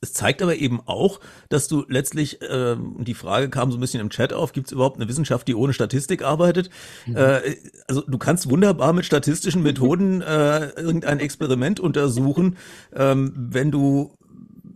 [0.00, 4.00] es zeigt aber eben auch, dass du letztlich, äh, die Frage kam so ein bisschen
[4.00, 6.70] im Chat auf, gibt es überhaupt eine Wissenschaft, die ohne Statistik arbeitet?
[7.06, 7.16] Mhm.
[7.16, 12.56] Äh, also du kannst wunderbar mit statistischen Methoden äh, irgendein Experiment untersuchen,
[12.94, 14.17] ähm, wenn du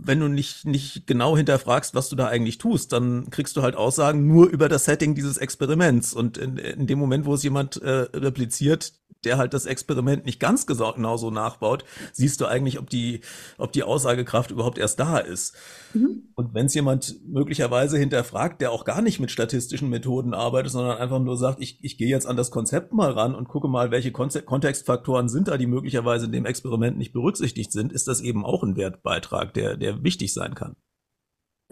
[0.05, 3.77] wenn du nicht, nicht genau hinterfragst, was du da eigentlich tust, dann kriegst du halt
[3.77, 6.15] Aussagen nur über das Setting dieses Experiments.
[6.15, 8.93] Und in, in dem Moment, wo es jemand äh, repliziert,
[9.25, 13.21] der halt das Experiment nicht ganz genau so nachbaut, siehst du eigentlich, ob die,
[13.59, 15.55] ob die Aussagekraft überhaupt erst da ist.
[15.95, 16.25] Mhm.
[16.35, 20.99] Und wenn es jemand möglicherweise hinterfragt, der auch gar nicht mit statistischen Methoden arbeitet, sondern
[20.99, 23.91] einfach nur sagt, ich, ich gehe jetzt an das Konzept mal ran und gucke mal,
[23.91, 28.45] welche Kontextfaktoren sind da, die möglicherweise in dem Experiment nicht berücksichtigt sind, ist das eben
[28.45, 30.77] auch ein Wertbeitrag, der, der wichtig sein kann.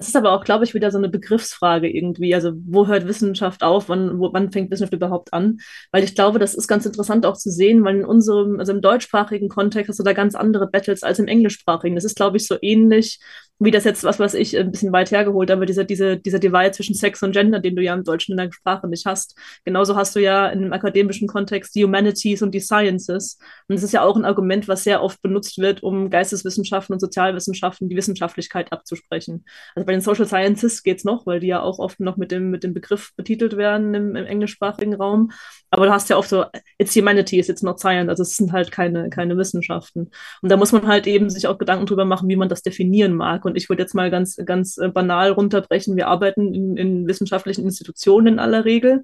[0.01, 2.35] Es ist aber auch, glaube ich, wieder so eine Begriffsfrage irgendwie.
[2.35, 3.91] Also wo hört Wissenschaft auf?
[3.91, 5.59] Wann, wo, wann fängt Wissenschaft überhaupt an?
[5.93, 8.81] Weil ich glaube, das ist ganz interessant auch zu sehen, weil in unserem, also im
[8.81, 11.97] deutschsprachigen Kontext hast du da ganz andere Battles als im englischsprachigen.
[11.97, 13.21] Das ist, glaube ich, so ähnlich
[13.61, 16.71] wie das jetzt, was weiß ich, ein bisschen weit hergeholt, aber dieser, diese, dieser Divide
[16.71, 19.39] zwischen Sex und Gender, den du ja im Deutschen in der Sprache nicht hast.
[19.65, 23.39] Genauso hast du ja in einem akademischen Kontext die Humanities und die Sciences.
[23.69, 27.01] Und das ist ja auch ein Argument, was sehr oft benutzt wird, um Geisteswissenschaften und
[27.01, 29.45] Sozialwissenschaften die Wissenschaftlichkeit abzusprechen.
[29.75, 32.49] Also bei den Social Sciences geht's noch, weil die ja auch oft noch mit dem,
[32.49, 35.33] mit dem Begriff betitelt werden im, im englischsprachigen Raum.
[35.69, 36.45] Aber du hast ja oft so,
[36.79, 40.13] it's humanities, it's not science, also es sind halt keine, keine Wissenschaften.
[40.43, 43.15] Und da muss man halt eben sich auch Gedanken drüber machen, wie man das definieren
[43.15, 43.45] mag.
[43.45, 45.97] Und ich würde jetzt mal ganz, ganz äh, banal runterbrechen.
[45.97, 49.03] Wir arbeiten in, in wissenschaftlichen Institutionen in aller Regel.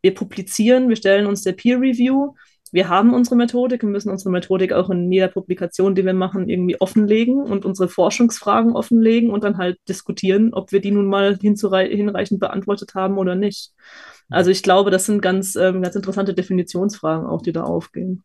[0.00, 2.34] Wir publizieren, wir stellen uns der Peer Review.
[2.72, 6.48] Wir haben unsere Methodik, wir müssen unsere Methodik auch in jeder Publikation, die wir machen,
[6.48, 11.36] irgendwie offenlegen und unsere Forschungsfragen offenlegen und dann halt diskutieren, ob wir die nun mal
[11.36, 13.72] hinreichend beantwortet haben oder nicht.
[14.28, 18.22] Also ich glaube, das sind ganz, ähm, ganz interessante Definitionsfragen auch, die da aufgehen.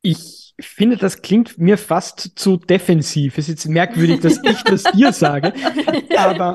[0.00, 3.38] Ich ich finde, das klingt mir fast zu defensiv.
[3.38, 5.52] Es ist jetzt merkwürdig, dass ich das dir sage,
[6.16, 6.54] aber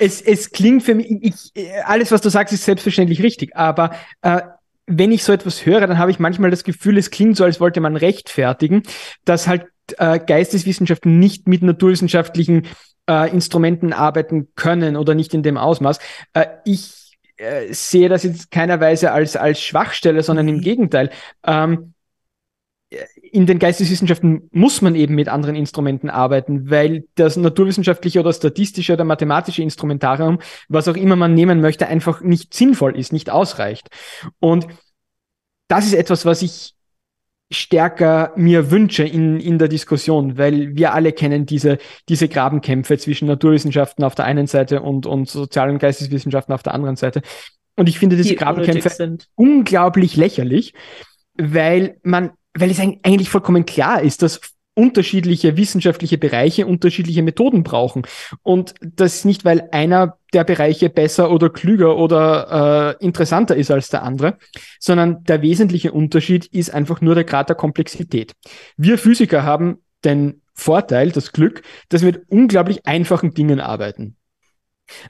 [0.00, 1.52] es, es klingt für mich, ich,
[1.84, 3.92] alles, was du sagst, ist selbstverständlich richtig, aber
[4.22, 4.40] äh,
[4.88, 7.60] wenn ich so etwas höre, dann habe ich manchmal das Gefühl, es klingt so, als
[7.60, 8.82] wollte man rechtfertigen,
[9.24, 9.66] dass halt
[9.98, 12.66] äh, Geisteswissenschaften nicht mit naturwissenschaftlichen
[13.08, 15.98] äh, Instrumenten arbeiten können oder nicht in dem Ausmaß.
[16.32, 20.62] Äh, ich äh, sehe das jetzt keiner Weise als, als Schwachstelle, sondern im mhm.
[20.62, 21.10] Gegenteil.
[21.46, 21.94] Ähm,
[23.32, 28.94] in den Geisteswissenschaften muss man eben mit anderen Instrumenten arbeiten, weil das naturwissenschaftliche oder statistische
[28.94, 30.38] oder mathematische Instrumentarium,
[30.68, 33.88] was auch immer man nehmen möchte, einfach nicht sinnvoll ist, nicht ausreicht.
[34.40, 34.66] Und
[35.68, 36.74] das ist etwas, was ich
[37.50, 43.26] stärker mir wünsche in, in der Diskussion, weil wir alle kennen diese, diese Grabenkämpfe zwischen
[43.26, 47.22] Naturwissenschaften auf der einen Seite und, und Sozial- und Geisteswissenschaften auf der anderen Seite.
[47.76, 50.74] Und ich finde diese Die Grabenkämpfe unglaublich lächerlich,
[51.38, 54.40] weil man, weil es eig- eigentlich vollkommen klar ist, dass
[54.74, 58.02] unterschiedliche wissenschaftliche Bereiche unterschiedliche Methoden brauchen.
[58.44, 63.88] Und das nicht, weil einer der Bereiche besser oder klüger oder äh, interessanter ist als
[63.88, 64.38] der andere,
[64.78, 68.34] sondern der wesentliche Unterschied ist einfach nur der Grad der Komplexität.
[68.76, 74.14] Wir Physiker haben den Vorteil, das Glück, dass wir mit unglaublich einfachen Dingen arbeiten.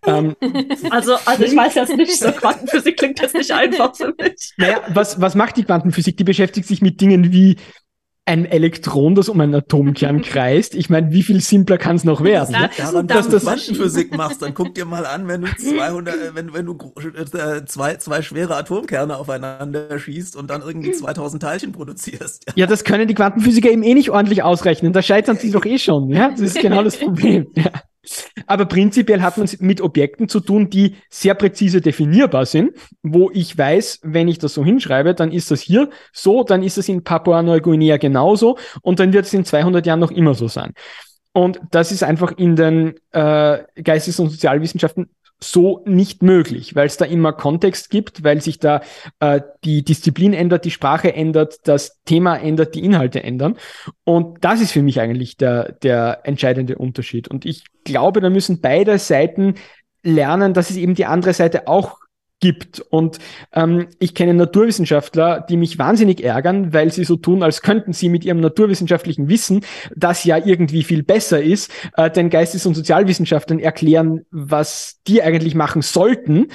[0.07, 0.35] Ähm,
[0.91, 4.53] Also, also ich weiß jetzt nicht, so Quantenphysik klingt jetzt nicht einfach für mich.
[4.57, 6.17] Naja, was, was macht die Quantenphysik?
[6.17, 7.57] Die beschäftigt sich mit Dingen wie
[8.25, 10.75] ein Elektron, das um einen Atomkern kreist.
[10.75, 12.53] Ich meine, wie viel simpler kann es noch werden?
[12.53, 12.71] Ja, Ne?
[12.77, 13.79] das ein dass du Dampfmaschine.
[13.79, 17.65] Quantenphysik machst, dann guck dir mal an, wenn du 200, äh, wenn, wenn du äh,
[17.65, 22.45] zwei, zwei schwere Atomkerne aufeinander schießt und dann irgendwie 2000 Teilchen produzierst.
[22.49, 22.53] Ja.
[22.57, 24.93] Ja, das können die Quantenphysiker eben eh nicht ordentlich ausrechnen.
[24.93, 26.11] Da scheitern sie doch eh schon.
[26.11, 27.47] Ja, das ist genau das Problem.
[27.55, 27.71] Ja.
[28.47, 33.31] Aber prinzipiell hat man es mit Objekten zu tun, die sehr präzise definierbar sind, wo
[33.33, 36.89] ich weiß, wenn ich das so hinschreibe, dann ist das hier so, dann ist es
[36.89, 40.73] in Papua-Neuguinea genauso und dann wird es in 200 Jahren noch immer so sein.
[41.33, 46.97] Und das ist einfach in den äh, Geistes- und Sozialwissenschaften so nicht möglich, weil es
[46.97, 48.83] da immer Kontext gibt, weil sich da
[49.21, 53.57] äh, die Disziplin ändert, die Sprache ändert, das Thema ändert, die Inhalte ändern.
[54.05, 57.29] Und das ist für mich eigentlich der, der entscheidende Unterschied.
[57.29, 59.55] Und ich glaube, da müssen beide Seiten
[60.03, 61.99] lernen, dass es eben die andere Seite auch
[62.41, 62.81] gibt.
[62.81, 63.19] Und
[63.53, 68.09] ähm, ich kenne Naturwissenschaftler, die mich wahnsinnig ärgern, weil sie so tun, als könnten sie
[68.09, 69.65] mit ihrem naturwissenschaftlichen Wissen,
[69.97, 75.55] das ja irgendwie viel besser ist, äh, den Geistes- und Sozialwissenschaftlern erklären, was die eigentlich
[75.55, 76.49] machen sollten.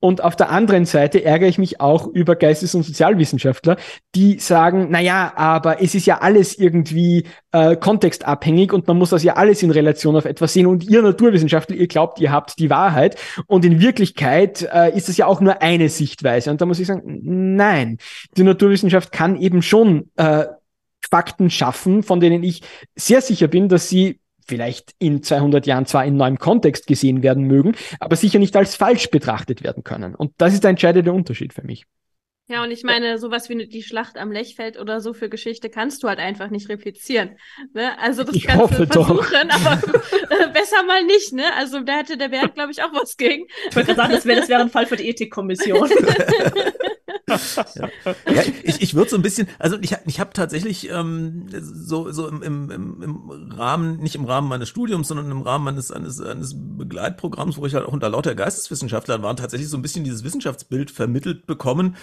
[0.00, 3.76] Und auf der anderen Seite ärgere ich mich auch über Geistes- und Sozialwissenschaftler,
[4.14, 9.10] die sagen, na ja, aber es ist ja alles irgendwie äh, kontextabhängig und man muss
[9.10, 10.66] das ja alles in Relation auf etwas sehen.
[10.66, 13.16] Und ihr Naturwissenschaftler, ihr glaubt, ihr habt die Wahrheit.
[13.46, 16.50] Und in Wirklichkeit äh, ist es ja auch nur eine Sichtweise.
[16.50, 17.20] Und da muss ich sagen,
[17.56, 17.98] nein,
[18.36, 20.46] die Naturwissenschaft kann eben schon äh,
[21.08, 22.62] Fakten schaffen, von denen ich
[22.96, 27.44] sehr sicher bin, dass sie vielleicht in 200 Jahren zwar in neuem Kontext gesehen werden
[27.44, 30.14] mögen, aber sicher nicht als falsch betrachtet werden können.
[30.14, 31.84] Und das ist der entscheidende Unterschied für mich.
[32.50, 36.02] Ja, und ich meine, sowas wie die Schlacht am Lechfeld oder so für Geschichte kannst
[36.02, 37.36] du halt einfach nicht replizieren.
[37.74, 37.98] Ne?
[37.98, 39.06] Also das Ich kannst hoffe du doch.
[39.06, 39.72] versuchen, aber
[40.30, 41.44] äh, besser mal nicht, ne?
[41.56, 43.44] Also da hätte der Bernd, glaube ich, auch was gegen.
[43.68, 45.90] Ich wollte gerade sagen, das wäre das wäre ein Fall für die Ethikkommission.
[47.28, 52.26] Ja, ich, ich würde so ein bisschen, also ich, ich habe tatsächlich ähm, so, so
[52.28, 56.20] im, im, im, im Rahmen, nicht im Rahmen meines Studiums, sondern im Rahmen meines eines,
[56.20, 60.24] eines Begleitprogramms, wo ich halt auch unter lauter Geisteswissenschaftlern war, tatsächlich so ein bisschen dieses
[60.24, 61.96] Wissenschaftsbild vermittelt bekommen.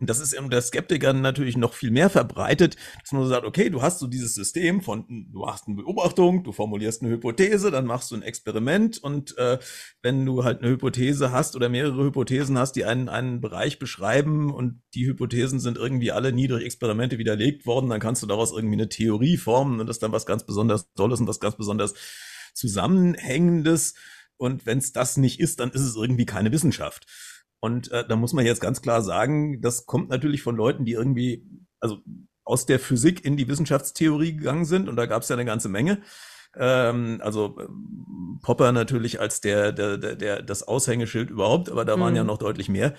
[0.00, 3.70] Und das ist unter Skeptikern natürlich noch viel mehr verbreitet, dass man so sagt, okay,
[3.70, 7.86] du hast so dieses System von, du machst eine Beobachtung, du formulierst eine Hypothese, dann
[7.86, 9.58] machst du ein Experiment und äh,
[10.02, 14.52] wenn du halt eine Hypothese hast oder mehrere Hypothesen hast, die einen, einen Bereich beschreiben
[14.52, 18.52] und die Hypothesen sind irgendwie alle nie durch Experimente widerlegt worden, dann kannst du daraus
[18.52, 21.56] irgendwie eine Theorie formen und das ist dann was ganz besonders Tolles und was ganz
[21.56, 21.94] besonders
[22.54, 23.94] Zusammenhängendes.
[24.36, 27.06] Und wenn es das nicht ist, dann ist es irgendwie keine Wissenschaft.
[27.64, 30.92] Und äh, da muss man jetzt ganz klar sagen, das kommt natürlich von Leuten, die
[30.92, 31.46] irgendwie,
[31.80, 32.00] also
[32.44, 34.86] aus der Physik in die Wissenschaftstheorie gegangen sind.
[34.86, 36.02] Und da gab es ja eine ganze Menge.
[36.58, 41.98] Ähm, also ähm, Popper natürlich als der, der, der, der, das Aushängeschild überhaupt, aber da
[41.98, 42.16] waren Mhm.
[42.18, 42.92] ja noch deutlich mehr.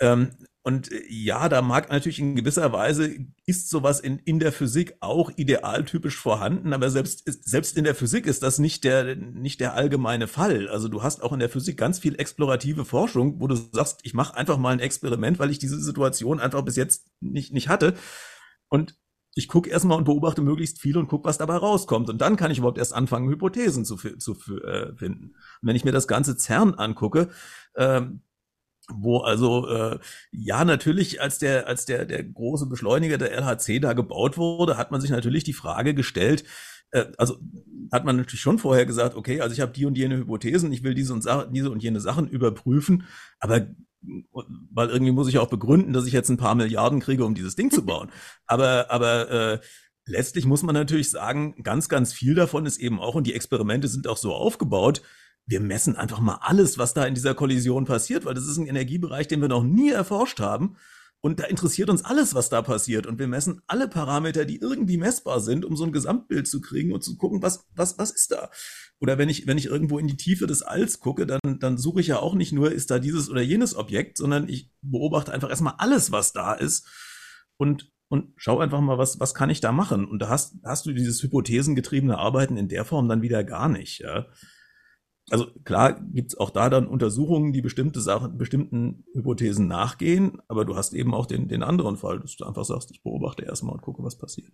[0.00, 0.30] Ähm,
[0.62, 3.10] und äh, ja, da mag natürlich in gewisser Weise
[3.46, 8.26] ist sowas in, in der Physik auch idealtypisch vorhanden, aber selbst, selbst in der Physik
[8.26, 10.68] ist das nicht der, nicht der allgemeine Fall.
[10.68, 14.14] Also du hast auch in der Physik ganz viel explorative Forschung, wo du sagst, ich
[14.14, 17.94] mache einfach mal ein Experiment, weil ich diese Situation einfach bis jetzt nicht, nicht hatte.
[18.68, 18.96] Und
[19.34, 22.10] ich gucke erstmal und beobachte möglichst viel und gucke, was dabei rauskommt.
[22.10, 25.34] Und dann kann ich überhaupt erst anfangen, Hypothesen zu, zu äh, finden.
[25.60, 27.30] Und wenn ich mir das ganze CERN angucke,
[27.76, 28.20] ähm,
[28.90, 29.98] wo also äh,
[30.32, 34.90] ja natürlich als der als der der große Beschleuniger der LHC da gebaut wurde, hat
[34.90, 36.44] man sich natürlich die Frage gestellt,
[36.90, 37.38] äh, also
[37.92, 40.82] hat man natürlich schon vorher gesagt, okay, also ich habe die und jene Hypothesen, ich
[40.82, 43.04] will diese und Sa diese und jene Sachen überprüfen,
[43.38, 43.66] aber
[44.72, 47.54] weil irgendwie muss ich auch begründen, dass ich jetzt ein paar Milliarden kriege, um dieses
[47.54, 48.10] Ding zu bauen.
[48.46, 49.60] Aber aber äh,
[50.06, 53.86] letztlich muss man natürlich sagen, ganz ganz viel davon ist eben auch und die Experimente
[53.86, 55.02] sind auch so aufgebaut,
[55.46, 58.66] wir messen einfach mal alles, was da in dieser Kollision passiert, weil das ist ein
[58.66, 60.76] Energiebereich, den wir noch nie erforscht haben.
[61.20, 63.06] Und da interessiert uns alles, was da passiert.
[63.06, 66.92] Und wir messen alle Parameter, die irgendwie messbar sind, um so ein Gesamtbild zu kriegen
[66.92, 68.50] und zu gucken, was, was, was ist da?
[68.98, 72.00] Oder wenn ich, wenn ich irgendwo in die Tiefe des Alls gucke, dann, dann suche
[72.00, 75.50] ich ja auch nicht nur, ist da dieses oder jenes Objekt, sondern ich beobachte einfach
[75.50, 76.86] erstmal alles, was da ist.
[77.56, 80.04] und und schau einfach mal, was, was kann ich da machen?
[80.06, 84.00] Und da hast, hast du dieses hypothesengetriebene Arbeiten in der Form dann wieder gar nicht.
[84.00, 84.26] Ja?
[85.30, 90.76] Also klar gibt's auch da dann Untersuchungen, die bestimmte Sachen, bestimmten Hypothesen nachgehen, aber du
[90.76, 93.82] hast eben auch den, den anderen Fall, dass du einfach sagst, ich beobachte erstmal und
[93.82, 94.52] gucke, was passiert.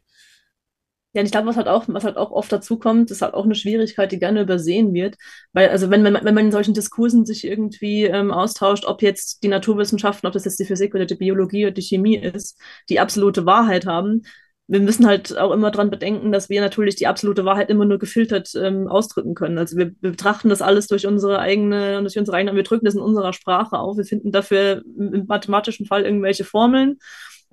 [1.15, 3.45] Ja, ich glaube, was halt auch, was halt auch oft dazu kommt, ist halt auch
[3.45, 5.17] eine Schwierigkeit, die gerne übersehen wird.
[5.55, 9.43] Weil, also wenn man, wenn man in solchen Diskursen sich irgendwie ähm, austauscht, ob jetzt
[9.43, 13.01] die Naturwissenschaften, ob das jetzt die Physik oder die Biologie oder die Chemie ist, die
[13.01, 14.23] absolute Wahrheit haben,
[14.69, 17.99] wir müssen halt auch immer dran bedenken, dass wir natürlich die absolute Wahrheit immer nur
[17.99, 19.57] gefiltert ähm, ausdrücken können.
[19.57, 22.95] Also wir, wir, betrachten das alles durch unsere eigene, durch unsere eigene, wir drücken das
[22.95, 23.97] in unserer Sprache auf.
[23.97, 26.99] Wir finden dafür im mathematischen Fall irgendwelche Formeln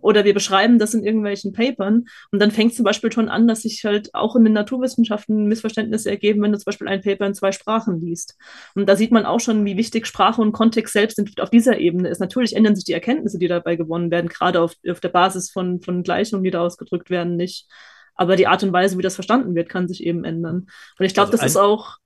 [0.06, 2.06] oder wir beschreiben das in irgendwelchen Papern.
[2.32, 5.48] Und dann fängt es zum Beispiel schon an, dass sich halt auch in den Naturwissenschaften
[5.48, 8.38] Missverständnisse ergeben, wenn du zum Beispiel ein Paper in zwei Sprachen liest.
[8.76, 11.80] Und da sieht man auch schon, wie wichtig Sprache und Kontext selbst sind auf dieser
[11.80, 12.20] Ebene ist.
[12.20, 15.82] Natürlich ändern sich die Erkenntnisse, die dabei gewonnen werden, gerade auf, auf der Basis von,
[15.82, 17.68] von Gleichungen, die da ausgedrückt werden, nicht.
[18.13, 20.68] Aber die Art und Weise, wie das verstanden wird, kann sich eben ändern.
[21.00, 21.98] Und ich glaube, also das ist auch,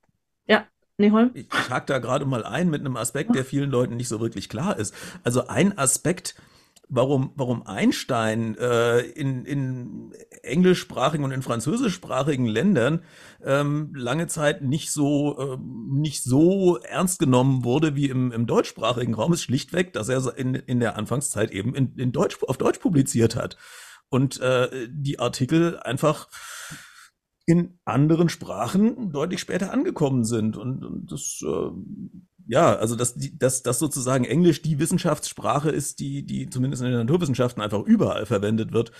[0.48, 0.64] ja,
[0.96, 1.12] Nee?
[1.32, 4.50] Ich hake da gerade mal ein mit einem Aspekt, der vielen Leuten nicht so wirklich
[4.50, 4.94] klar ist.
[5.24, 6.34] Also ein Aspekt,
[6.90, 13.02] warum, warum Einstein äh, in, in englischsprachigen und in französischsprachigen Ländern
[13.44, 19.14] ähm, lange Zeit nicht so, äh, nicht so ernst genommen wurde wie im, im deutschsprachigen
[19.14, 22.78] Raum, ist schlichtweg, dass er in, in der Anfangszeit eben in, in Deutsch, auf Deutsch
[22.78, 23.56] publiziert hat.
[24.08, 26.28] Und äh, die Artikel einfach
[27.46, 30.56] in anderen Sprachen deutlich später angekommen sind.
[30.56, 31.70] Und, und das äh,
[32.50, 36.98] ja, also dass, dass, dass sozusagen Englisch die Wissenschaftssprache ist, die, die zumindest in den
[36.98, 38.90] Naturwissenschaften einfach überall verwendet wird,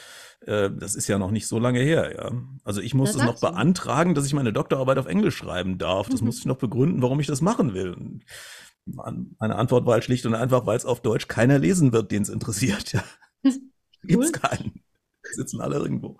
[0.47, 2.31] äh, das ist ja noch nicht so lange her, ja.
[2.63, 6.09] Also ich muss es noch beantragen, dass ich meine Doktorarbeit auf Englisch schreiben darf.
[6.09, 6.27] Das mhm.
[6.27, 7.93] muss ich noch begründen, warum ich das machen will.
[7.93, 8.25] Und
[8.87, 12.23] meine Antwort war halt schlicht und einfach, weil es auf Deutsch keiner lesen wird, den
[12.23, 13.03] es interessiert, ja.
[14.05, 14.85] Gibt's keinen.
[15.25, 16.19] Sitzen alle irgendwo.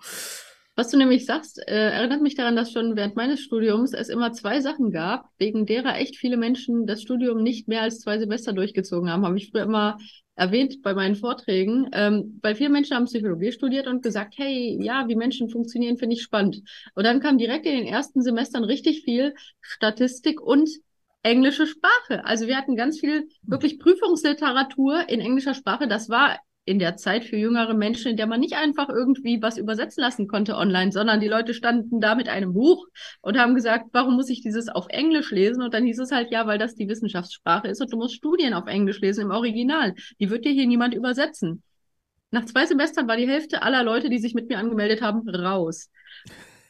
[0.75, 4.31] Was du nämlich sagst, äh, erinnert mich daran, dass schon während meines Studiums es immer
[4.31, 8.53] zwei Sachen gab, wegen derer echt viele Menschen das Studium nicht mehr als zwei Semester
[8.53, 9.25] durchgezogen haben.
[9.25, 9.97] Habe ich früher immer
[10.35, 15.07] erwähnt bei meinen Vorträgen, ähm, weil viele Menschen haben Psychologie studiert und gesagt, hey, ja,
[15.07, 16.61] wie Menschen funktionieren, finde ich spannend.
[16.95, 20.69] Und dann kam direkt in den ersten Semestern richtig viel Statistik und
[21.21, 22.25] englische Sprache.
[22.25, 25.87] Also wir hatten ganz viel wirklich Prüfungsliteratur in englischer Sprache.
[25.87, 29.57] Das war in der Zeit für jüngere Menschen, in der man nicht einfach irgendwie was
[29.57, 32.85] übersetzen lassen konnte online, sondern die Leute standen da mit einem Buch
[33.21, 35.63] und haben gesagt, warum muss ich dieses auf Englisch lesen?
[35.63, 38.53] Und dann hieß es halt, ja, weil das die Wissenschaftssprache ist und du musst Studien
[38.53, 39.95] auf Englisch lesen im Original.
[40.19, 41.63] Die wird dir hier niemand übersetzen.
[42.29, 45.89] Nach zwei Semestern war die Hälfte aller Leute, die sich mit mir angemeldet haben, raus.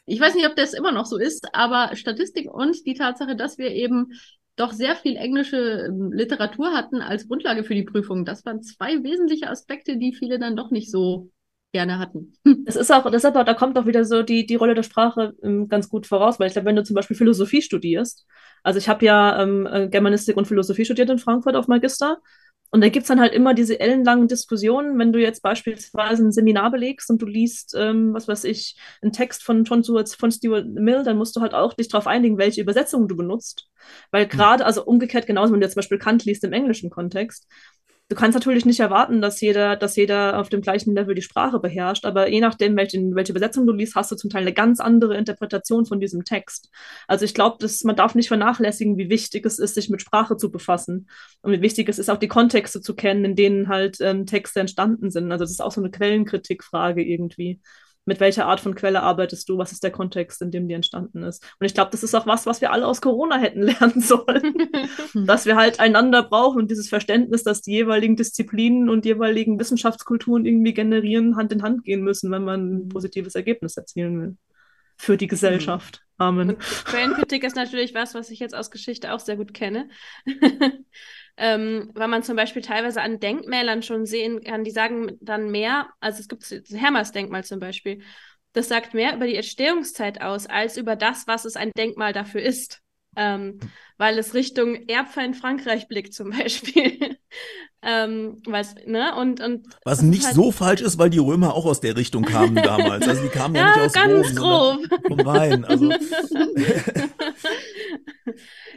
[0.06, 3.58] Ich weiß nicht, ob das immer noch so ist, aber Statistik und die Tatsache, dass
[3.58, 4.12] wir eben
[4.56, 8.24] doch sehr viel englische ähm, Literatur hatten als Grundlage für die Prüfung.
[8.24, 11.30] Das waren zwei wesentliche Aspekte, die viele dann doch nicht so
[11.72, 12.34] gerne hatten.
[12.66, 15.68] Es ist auch, deshalb, da kommt auch wieder so die, die Rolle der Sprache ähm,
[15.68, 18.26] ganz gut voraus, weil ich glaube, wenn du zum Beispiel Philosophie studierst,
[18.62, 22.18] also ich habe ja ähm, äh, Germanistik und Philosophie studiert in Frankfurt auf Magister
[22.74, 26.70] und da gibt's dann halt immer diese ellenlangen Diskussionen, wenn du jetzt beispielsweise ein Seminar
[26.70, 31.02] belegst und du liest, ähm, was weiß ich, einen Text von, von, von Stuart Mill,
[31.04, 33.68] dann musst du halt auch dich darauf einigen, welche Übersetzung du benutzt.
[34.10, 34.30] Weil hm.
[34.30, 37.46] gerade, also umgekehrt genauso, wenn du jetzt zum Beispiel Kant liest im englischen Kontext,
[38.12, 41.58] du kannst natürlich nicht erwarten, dass jeder, dass jeder auf dem gleichen Level die Sprache
[41.58, 44.80] beherrscht, aber je nachdem, welche, welche Übersetzung du liest, hast du zum Teil eine ganz
[44.80, 46.68] andere Interpretation von diesem Text.
[47.08, 50.50] Also ich glaube, man darf nicht vernachlässigen, wie wichtig es ist, sich mit Sprache zu
[50.50, 51.08] befassen
[51.40, 54.60] und wie wichtig es ist, auch die Kontexte zu kennen, in denen halt ähm, Texte
[54.60, 55.32] entstanden sind.
[55.32, 57.60] Also das ist auch so eine Quellenkritikfrage irgendwie
[58.04, 61.22] mit welcher Art von Quelle arbeitest du, was ist der Kontext, in dem die entstanden
[61.22, 61.42] ist.
[61.60, 64.54] Und ich glaube, das ist auch was, was wir alle aus Corona hätten lernen sollen,
[65.26, 70.46] dass wir halt einander brauchen und dieses Verständnis, dass die jeweiligen Disziplinen und jeweiligen Wissenschaftskulturen
[70.46, 74.36] irgendwie generieren, Hand in Hand gehen müssen, wenn man ein positives Ergebnis erzielen will.
[74.96, 76.00] Für die Gesellschaft.
[76.16, 76.50] Amen.
[76.50, 79.88] Und Quellenkritik ist natürlich was, was ich jetzt aus Geschichte auch sehr gut kenne.
[81.36, 85.88] ähm, weil man zum Beispiel teilweise an Denkmälern schon sehen kann, die sagen dann mehr,
[86.00, 88.02] also es gibt das Hermers-Denkmal zum Beispiel,
[88.52, 92.42] das sagt mehr über die Entstehungszeit aus, als über das, was es ein Denkmal dafür
[92.42, 92.80] ist.
[93.14, 93.60] Ähm,
[93.98, 97.18] weil es Richtung Erbfeind Frankreich blickt zum Beispiel.
[97.82, 99.14] ähm, was, ne?
[99.16, 102.24] und, und was nicht halt so falsch ist, weil die Römer auch aus der Richtung
[102.24, 103.06] kamen damals.
[103.06, 105.02] Also die kamen ja, ja nicht aus ganz Rom, grob.
[105.08, 105.64] vom Rhein.
[105.64, 105.88] Also.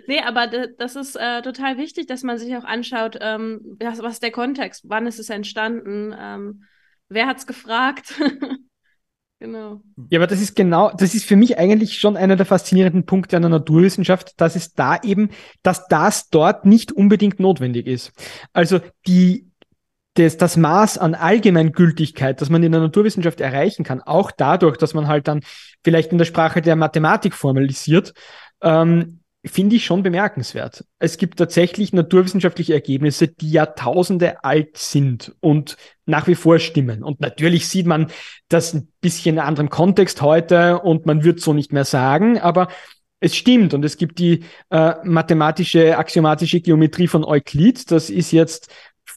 [0.08, 4.14] nee, aber das ist äh, total wichtig, dass man sich auch anschaut, ähm, was, was
[4.14, 6.64] ist der Kontext, wann ist es entstanden, ähm,
[7.10, 8.14] wer es gefragt.
[9.40, 9.82] Genau.
[10.10, 13.36] Ja, aber das ist genau, das ist für mich eigentlich schon einer der faszinierenden Punkte
[13.36, 15.30] an der Naturwissenschaft, dass es da eben,
[15.62, 18.14] dass das dort nicht unbedingt notwendig ist.
[18.54, 19.52] Also die
[20.16, 24.94] das, das Maß an Allgemeingültigkeit, das man in der Naturwissenschaft erreichen kann, auch dadurch, dass
[24.94, 25.42] man halt dann
[25.84, 28.14] vielleicht in der Sprache der Mathematik formalisiert,
[28.62, 30.86] ähm, finde ich schon bemerkenswert.
[31.00, 37.04] Es gibt tatsächlich naturwissenschaftliche Ergebnisse, die Jahrtausende alt sind und nach wie vor stimmen.
[37.04, 38.12] Und natürlich sieht man
[38.48, 42.40] das ein bisschen in einem anderen Kontext heute und man wird so nicht mehr sagen,
[42.40, 42.70] aber
[43.20, 47.90] es stimmt und es gibt die äh, mathematische axiomatische Geometrie von Euklid.
[47.92, 48.70] Das ist jetzt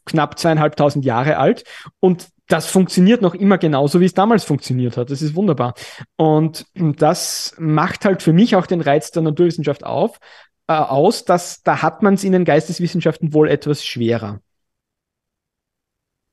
[0.08, 1.64] knapp zweieinhalbtausend Jahre alt
[2.00, 5.10] und das funktioniert noch immer genauso, wie es damals funktioniert hat.
[5.10, 5.74] Das ist wunderbar.
[6.16, 10.18] Und das macht halt für mich auch den Reiz der Naturwissenschaft auf,
[10.66, 14.40] äh, aus, dass da hat man es in den Geisteswissenschaften wohl etwas schwerer.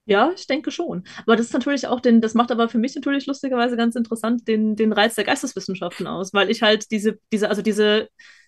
[0.07, 1.03] Ja, ich denke schon.
[1.23, 4.47] Aber das ist natürlich auch den, das macht aber für mich natürlich lustigerweise ganz interessant
[4.47, 8.07] den, den Reiz der Geisteswissenschaften aus, weil ich halt diese, diese, also diese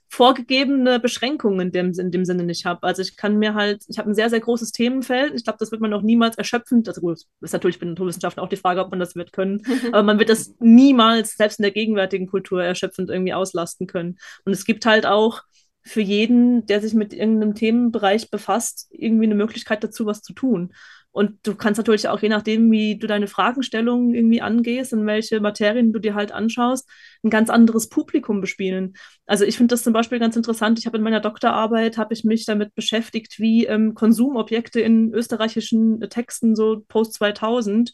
[0.09, 2.83] vorgegebene Beschränkungen in dem, in dem Sinne nicht habe.
[2.83, 5.33] Also ich kann mir halt, ich habe ein sehr, sehr großes Themenfeld.
[5.35, 8.49] Ich glaube, das wird man auch niemals erschöpfend, also gut, ist natürlich bei Naturwissenschaften auch
[8.49, 11.71] die Frage, ob man das wird können, aber man wird das niemals, selbst in der
[11.71, 14.17] gegenwärtigen Kultur, erschöpfend irgendwie auslasten können.
[14.45, 15.43] Und es gibt halt auch
[15.83, 20.73] für jeden, der sich mit irgendeinem Themenbereich befasst, irgendwie eine Möglichkeit dazu, was zu tun.
[21.17, 25.39] Und du kannst natürlich auch, je nachdem, wie du deine Fragestellungen irgendwie angehst und welche
[25.39, 26.87] Materien du dir halt anschaust,
[27.23, 28.93] ein ganz anderes Publikum bespielen.
[29.25, 30.77] Also ich finde das zum Beispiel ganz interessant.
[30.77, 36.01] Ich habe in meiner Doktorarbeit, habe ich mich damit beschäftigt, wie ähm, Konsumobjekte in österreichischen
[36.01, 37.93] Texten, so Post 2000,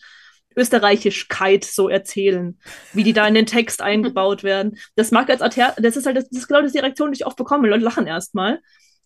[0.57, 2.59] Österreichischkeit so erzählen,
[2.91, 4.77] wie die da in den Text eingebaut werden.
[4.97, 7.37] Das mag als Ater das ist halt, das ist genau die Reaktion, die ich oft
[7.37, 7.69] bekomme.
[7.69, 8.59] Leute lachen erstmal.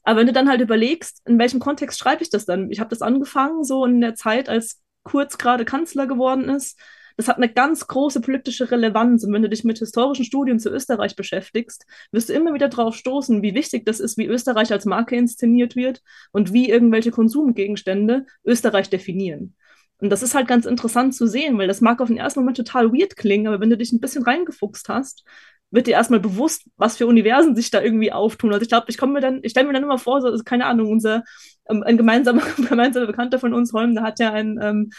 [0.08, 2.72] Aber wenn du dann halt überlegst, in welchem Kontext schreibe ich das dann?
[2.72, 6.80] Ich habe das angefangen, so in der Zeit, als Kurz gerade Kanzler geworden ist.
[7.18, 9.26] Das hat eine ganz große politische Relevanz.
[9.26, 12.96] Und wenn du dich mit historischen Studien zu Österreich beschäftigst, wirst du immer wieder darauf
[12.96, 16.02] stoßen, wie wichtig das ist, wie Österreich als Marke inszeniert wird
[16.32, 19.56] und wie irgendwelche Konsumgegenstände Österreich definieren.
[20.00, 22.56] Und das ist halt ganz interessant zu sehen, weil das mag auf den ersten Moment
[22.56, 25.26] total weird klingen, aber wenn du dich ein bisschen reingefuchst hast,
[25.72, 28.54] wird dir erstmal bewusst, was für Universen sich da irgendwie auftun.
[28.54, 30.44] Also ich glaube, ich komme mir dann, ich stelle mir dann immer vor, so, also
[30.44, 31.24] keine Ahnung, unser
[31.70, 34.92] ähm, ein gemeinsamer, gemeinsamer Bekannter von uns, Holm, der hat ja ein ähm,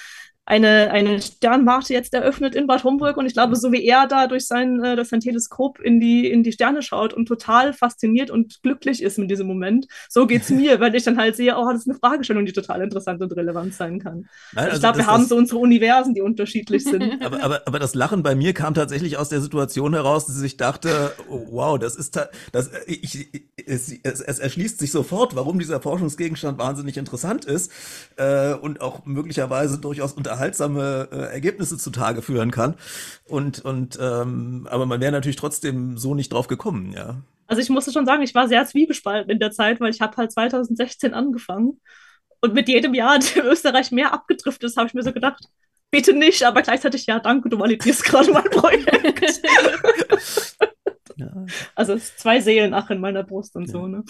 [0.49, 4.27] eine, eine Sternwarte jetzt eröffnet in Bad Homburg und ich glaube, so wie er da
[4.27, 8.31] durch sein, äh, durch sein Teleskop in die, in die Sterne schaut und total fasziniert
[8.31, 11.55] und glücklich ist mit diesem Moment, so geht es mir, weil ich dann halt sehe,
[11.55, 14.27] oh, das ist eine Fragestellung, die total interessant und relevant sein kann.
[14.55, 17.23] Nein, also ich glaube, wir haben so unsere Universen, die unterschiedlich sind.
[17.23, 20.57] aber, aber, aber das Lachen bei mir kam tatsächlich aus der Situation heraus, dass ich
[20.57, 22.19] dachte, oh, wow, das ist,
[22.53, 23.29] das, ich,
[23.67, 27.71] es, es, es erschließt sich sofort, warum dieser Forschungsgegenstand wahnsinnig interessant ist
[28.17, 32.77] äh, und auch möglicherweise durchaus unter unterhaltsame äh, Ergebnisse zutage führen kann.
[33.25, 37.17] Und, und ähm, aber man wäre natürlich trotzdem so nicht drauf gekommen, ja.
[37.47, 40.17] Also ich musste schon sagen, ich war sehr zwiegespalten in der Zeit, weil ich habe
[40.17, 41.81] halt 2016 angefangen.
[42.41, 45.45] Und mit jedem Jahr, in dem Österreich mehr abgedriftet ist, habe ich mir so gedacht,
[45.91, 49.23] bitte nicht, aber gleichzeitig, ja, danke, du validierst gerade mein Projekt.
[51.17, 51.47] ja.
[51.75, 53.73] Also es zwei Seelen ach in meiner Brust und ja.
[53.73, 54.05] so, ne?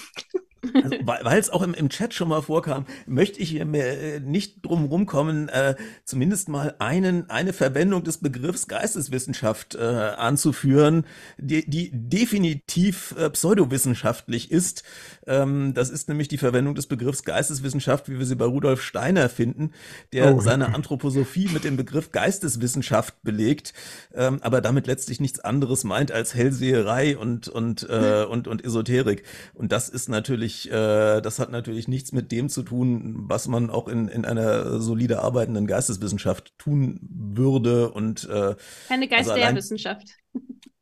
[0.75, 4.65] Also, weil es auch im, im Chat schon mal vorkam, möchte ich mir äh, nicht
[4.65, 11.07] drum rumkommen, äh, zumindest mal einen, eine Verwendung des Begriffs Geisteswissenschaft äh, anzuführen,
[11.39, 14.83] die, die definitiv äh, pseudowissenschaftlich ist.
[15.27, 19.29] Ähm, das ist nämlich die Verwendung des Begriffs Geisteswissenschaft, wie wir sie bei Rudolf Steiner
[19.29, 19.73] finden,
[20.13, 20.41] der oh.
[20.41, 23.75] seine Anthroposophie mit dem Begriff Geisteswissenschaft belegt,
[24.15, 29.23] ähm, aber damit letztlich nichts anderes meint als Hellseherei und, und, äh, und, und Esoterik.
[29.55, 33.49] Und das ist natürlich natürlich, äh, das hat natürlich nichts mit dem zu tun, was
[33.49, 38.55] man auch in, in einer solide arbeitenden Geisteswissenschaft tun würde und äh,
[38.89, 40.17] keine Geisterwissenschaft.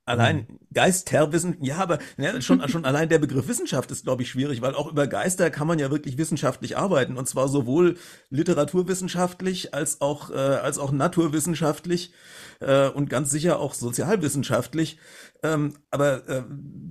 [0.08, 4.30] Also allein Geisterwissen, ja, aber ja, schon, schon allein der Begriff Wissenschaft ist, glaube ich,
[4.30, 7.96] schwierig, weil auch über Geister kann man ja wirklich wissenschaftlich arbeiten und zwar sowohl
[8.30, 12.12] literaturwissenschaftlich als auch, äh, als auch naturwissenschaftlich
[12.60, 14.98] äh, und ganz sicher auch sozialwissenschaftlich.
[15.42, 16.42] Ähm, aber äh,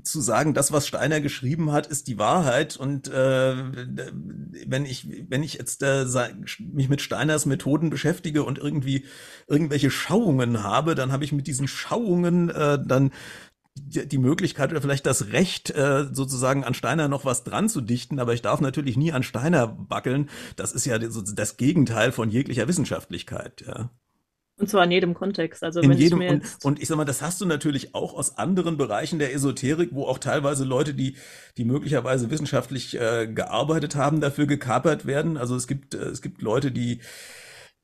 [0.03, 2.77] zu sagen, das, was Steiner geschrieben hat, ist die Wahrheit.
[2.77, 3.55] Und äh,
[4.67, 6.05] wenn ich, wenn ich jetzt äh,
[6.59, 9.05] mich mit Steiners Methoden beschäftige und irgendwie
[9.47, 13.11] irgendwelche Schauungen habe, dann habe ich mit diesen Schauungen äh, dann
[13.77, 18.19] die Möglichkeit oder vielleicht das Recht, äh, sozusagen an Steiner noch was dran zu dichten,
[18.19, 20.29] aber ich darf natürlich nie an Steiner wackeln.
[20.55, 23.89] Das ist ja das Gegenteil von jeglicher Wissenschaftlichkeit, ja.
[24.57, 25.63] Und zwar in jedem Kontext.
[25.63, 28.37] Also in jedem, ich und, und ich sag mal, das hast du natürlich auch aus
[28.37, 31.17] anderen Bereichen der Esoterik, wo auch teilweise Leute, die,
[31.57, 35.35] die möglicherweise wissenschaftlich äh, gearbeitet haben, dafür gekapert werden.
[35.35, 37.01] Also es gibt, äh, es gibt Leute, die,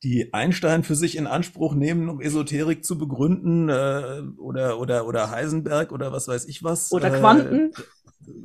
[0.03, 5.29] die Einstein für sich in Anspruch nehmen, um Esoterik zu begründen, äh, oder, oder, oder
[5.29, 6.91] Heisenberg oder was weiß ich was.
[6.93, 7.73] Oder Quanten.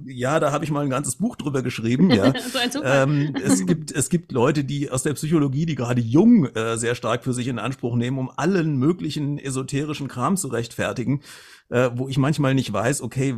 [0.07, 2.11] Ja, da habe ich mal ein ganzes Buch drüber geschrieben.
[2.11, 2.33] Ja.
[2.71, 6.77] so ähm, es gibt es gibt Leute, die aus der Psychologie, die gerade jung äh,
[6.77, 11.23] sehr stark für sich in Anspruch nehmen, um allen möglichen esoterischen Kram zu rechtfertigen,
[11.69, 13.35] äh, wo ich manchmal nicht weiß, okay,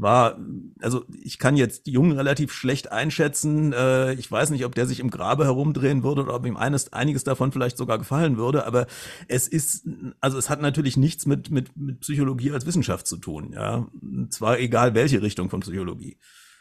[0.00, 0.38] war,
[0.80, 3.72] also ich kann jetzt Jungen relativ schlecht einschätzen.
[3.72, 6.92] Äh, ich weiß nicht, ob der sich im Grabe herumdrehen würde oder ob ihm eines,
[6.92, 8.64] einiges davon vielleicht sogar gefallen würde.
[8.64, 8.86] Aber
[9.26, 9.88] es ist,
[10.20, 13.52] also es hat natürlich nichts mit, mit, mit Psychologie als Wissenschaft zu tun.
[13.52, 13.88] Ja,
[14.30, 16.16] zwar egal welche Richtung von Psychologie.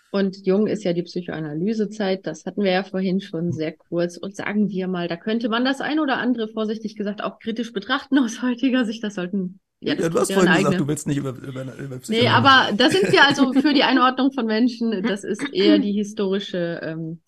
[0.10, 4.18] Und jung ist ja die Psychoanalysezeit, das hatten wir ja vorhin schon sehr kurz.
[4.18, 7.74] Und sagen wir mal, da könnte man das ein oder andere vorsichtig gesagt auch kritisch
[7.74, 9.04] betrachten aus heutiger Sicht.
[9.04, 11.98] Das sollten Ja, das du hast vorhin eigene- gesagt, du willst nicht über, über, über
[12.00, 12.24] Psychologie.
[12.24, 15.04] Nee, aber da sind wir also für die Einordnung von Menschen.
[15.04, 17.20] Das ist eher die historische ähm,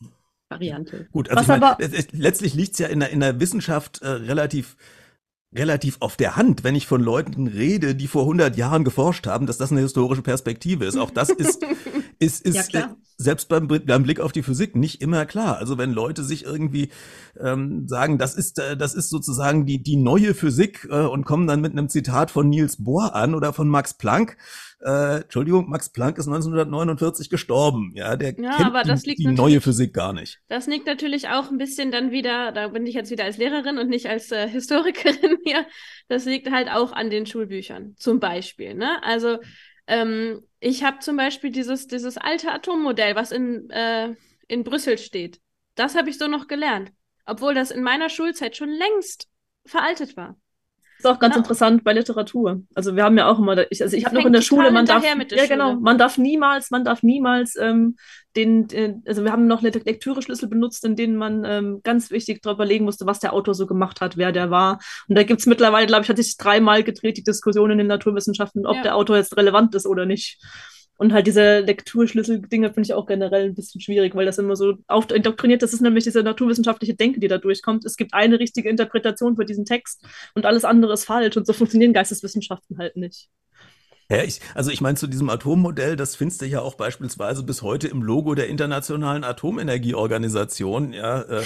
[0.50, 1.08] Variante.
[1.12, 4.08] Gut, also meine, aber- es, es, letztlich liegt's ja in der, in der Wissenschaft äh,
[4.08, 4.76] relativ
[5.56, 9.48] relativ auf der Hand, wenn ich von Leuten rede, die vor 100 Jahren geforscht haben,
[9.48, 10.96] dass das eine historische Perspektive ist.
[10.96, 11.64] Auch das ist,
[12.20, 15.58] ist, ist Ja, äh, selbst beim, beim Blick auf die Physik nicht immer klar.
[15.58, 16.90] Also wenn Leute sich irgendwie
[17.38, 21.46] ähm, sagen, das ist, äh, das ist sozusagen die, die neue Physik äh, und kommen
[21.46, 24.38] dann mit einem Zitat von Niels Bohr an oder von Max Planck,
[24.82, 27.92] äh, Entschuldigung, Max Planck ist 1949 gestorben.
[27.94, 30.40] Ja, der Ja, kennt aber die, das liegt die neue Physik gar nicht.
[30.48, 33.78] Das liegt natürlich auch ein bisschen dann wieder, da bin ich jetzt wieder als Lehrerin
[33.78, 35.66] und nicht als äh, Historikerin hier.
[36.08, 38.76] Das liegt halt auch an den Schulbüchern, zum Beispiel.
[38.76, 39.04] Ne?
[39.04, 39.40] Also
[39.88, 44.16] ähm, ich habe zum Beispiel dieses, dieses alte Atommodell, was in, äh,
[44.48, 45.42] in Brüssel steht.
[45.76, 46.92] Das habe ich so noch gelernt,
[47.26, 49.30] obwohl das in meiner Schulzeit schon längst
[49.66, 50.40] veraltet war.
[51.00, 51.40] Ist auch ganz Ja.
[51.40, 52.62] interessant bei Literatur.
[52.76, 54.70] Also wir haben ja auch immer, ich, also ich Das habe noch in der Schule,
[54.72, 55.16] man darf, ja
[55.48, 55.82] genau, Schule.
[55.82, 57.96] man darf niemals, man darf niemals ähm,
[58.36, 62.42] den, den, also wir haben noch Le- Lektüre-Schlüssel benutzt, in denen man ähm, ganz wichtig
[62.42, 64.80] darüber legen musste, was der Autor so gemacht hat, wer der war.
[65.08, 68.66] Und da gibt's mittlerweile, glaube ich, hat sich dreimal gedreht, die Diskussion in den Naturwissenschaften,
[68.68, 68.82] ob Ja.
[68.84, 70.38] der Autor jetzt relevant ist oder nicht.
[71.00, 74.74] Und halt diese Lekturschlüssel-Dinge finde ich auch generell ein bisschen schwierig, weil das immer so
[74.88, 77.86] auf indoktriniert, das ist nämlich diese naturwissenschaftliche Denke, die da durchkommt.
[77.86, 81.54] Es gibt eine richtige Interpretation für diesen Text und alles andere ist falsch und so
[81.54, 83.30] funktionieren Geisteswissenschaften halt nicht.
[84.12, 87.62] Ja, ich, also ich meine, zu diesem Atommodell, das findest du ja auch beispielsweise bis
[87.62, 91.44] heute im Logo der Internationalen Atomenergieorganisation, ja, äh,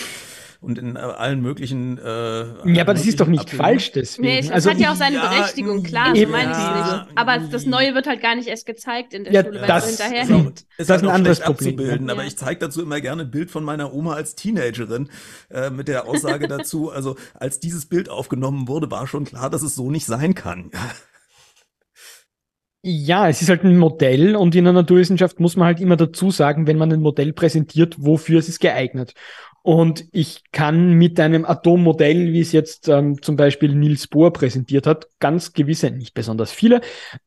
[0.64, 1.98] und in äh, allen möglichen.
[1.98, 3.70] Äh, Ja, aber das ist doch nicht Abbildungen.
[3.72, 4.28] falsch deswegen.
[4.28, 7.18] Nee, es, also hat ja auch seine ja, Berechtigung, klar, so meine ich es nicht.
[7.18, 9.90] Aber das Neue wird halt gar nicht erst gezeigt in der Ja, Schule, weil das-
[9.90, 10.60] es so Es hinterherhängt.
[10.62, 12.14] ist Das halt ist ein auch anderes Problem, abzubilden, ja.
[12.14, 12.28] aber Ja.
[12.28, 15.10] ich zeige dazu immer gerne ein Bild von meiner Oma als Teenagerin
[15.52, 19.62] äh, mit der Aussage dazu, also als dieses Bild aufgenommen wurde, war schon klar, dass
[19.62, 20.72] es so nicht sein kann.
[22.86, 26.32] Ja, es ist halt ein Modell und in der Naturwissenschaft muss man halt immer dazu
[26.32, 29.14] sagen, wenn man ein Modell präsentiert, wofür es ist geeignet.
[29.64, 34.86] Und ich kann mit einem Atommodell, wie es jetzt ähm, zum Beispiel Niels Bohr präsentiert
[34.86, 36.82] hat, ganz gewisse, nicht besonders viele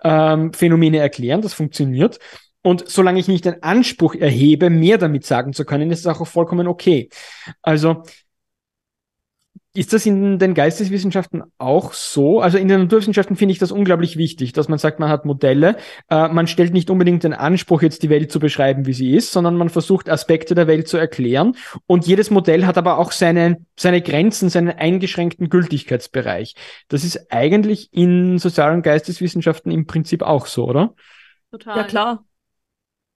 [0.05, 1.41] ähm, Phänomene erklären.
[1.41, 2.19] Das funktioniert.
[2.63, 6.27] Und solange ich nicht den Anspruch erhebe, mehr damit sagen zu können, ist es auch
[6.27, 7.09] vollkommen okay.
[7.63, 8.03] Also
[9.77, 12.41] ist das in den Geisteswissenschaften auch so?
[12.41, 15.77] Also in den Naturwissenschaften finde ich das unglaublich wichtig, dass man sagt, man hat Modelle.
[16.09, 19.33] Äh, man stellt nicht unbedingt den Anspruch, jetzt die Welt zu beschreiben, wie sie ist,
[19.33, 21.57] sondern man versucht, Aspekte der Welt zu erklären.
[21.87, 26.55] Und jedes Modell hat aber auch seine, seine Grenzen, seinen eingeschränkten Gültigkeitsbereich.
[26.89, 30.95] Das ist eigentlich in Sozial- und Geisteswissenschaften im Prinzip auch so, oder?
[31.51, 31.77] Total.
[31.77, 32.25] Ja, klar.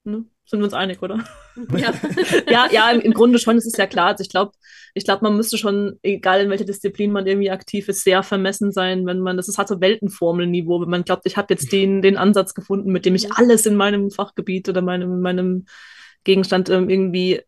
[0.04, 0.24] Ne?
[0.46, 1.24] Sind wir uns einig, oder?
[1.76, 1.92] Ja.
[2.50, 4.08] ja, ja, im, im Grunde schon, es ist ja klar.
[4.08, 4.52] Also ich glaube,
[4.94, 8.72] ich glaube, man müsste schon, egal in welcher Disziplin man irgendwie aktiv ist, sehr vermessen
[8.72, 12.02] sein, wenn man, das ist halt so Weltenformelniveau, wenn man glaubt, ich habe jetzt den,
[12.02, 15.66] den Ansatz gefunden, mit dem ich alles in meinem Fachgebiet oder meinem, meinem
[16.24, 17.42] Gegenstand ähm, irgendwie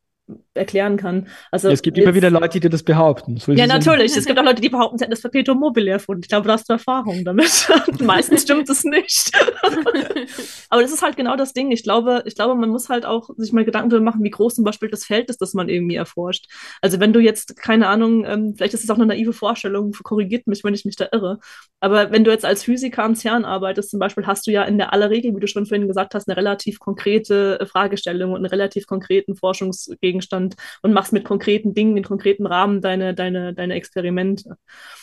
[0.54, 1.28] erklären kann.
[1.50, 3.38] Also es gibt jetzt- immer wieder Leute, die das behaupten.
[3.38, 4.16] So ja, natürlich.
[4.16, 6.22] Es gibt auch Leute, die behaupten, sie hätten das Perpetuum mobile erfunden.
[6.22, 7.68] Ich glaube, du hast Erfahrung damit.
[8.00, 9.30] Meistens stimmt es nicht.
[10.70, 11.70] Aber das ist halt genau das Ding.
[11.70, 14.54] Ich glaube, ich glaube, man muss halt auch sich mal Gedanken darüber machen, wie groß
[14.54, 16.46] zum Beispiel das Feld ist, das man irgendwie erforscht.
[16.80, 20.46] Also wenn du jetzt, keine Ahnung, ähm, vielleicht ist es auch eine naive Vorstellung, korrigiert
[20.46, 21.38] mich, wenn ich mich da irre.
[21.80, 24.78] Aber wenn du jetzt als Physiker am CERN arbeitest, zum Beispiel, hast du ja in
[24.78, 28.46] der aller Regel, wie du schon vorhin gesagt hast, eine relativ konkrete Fragestellung und einen
[28.46, 34.56] relativ konkreten Forschungsgegenstand und machst mit konkreten Dingen, in konkreten Rahmen deine, deine, deine Experimente.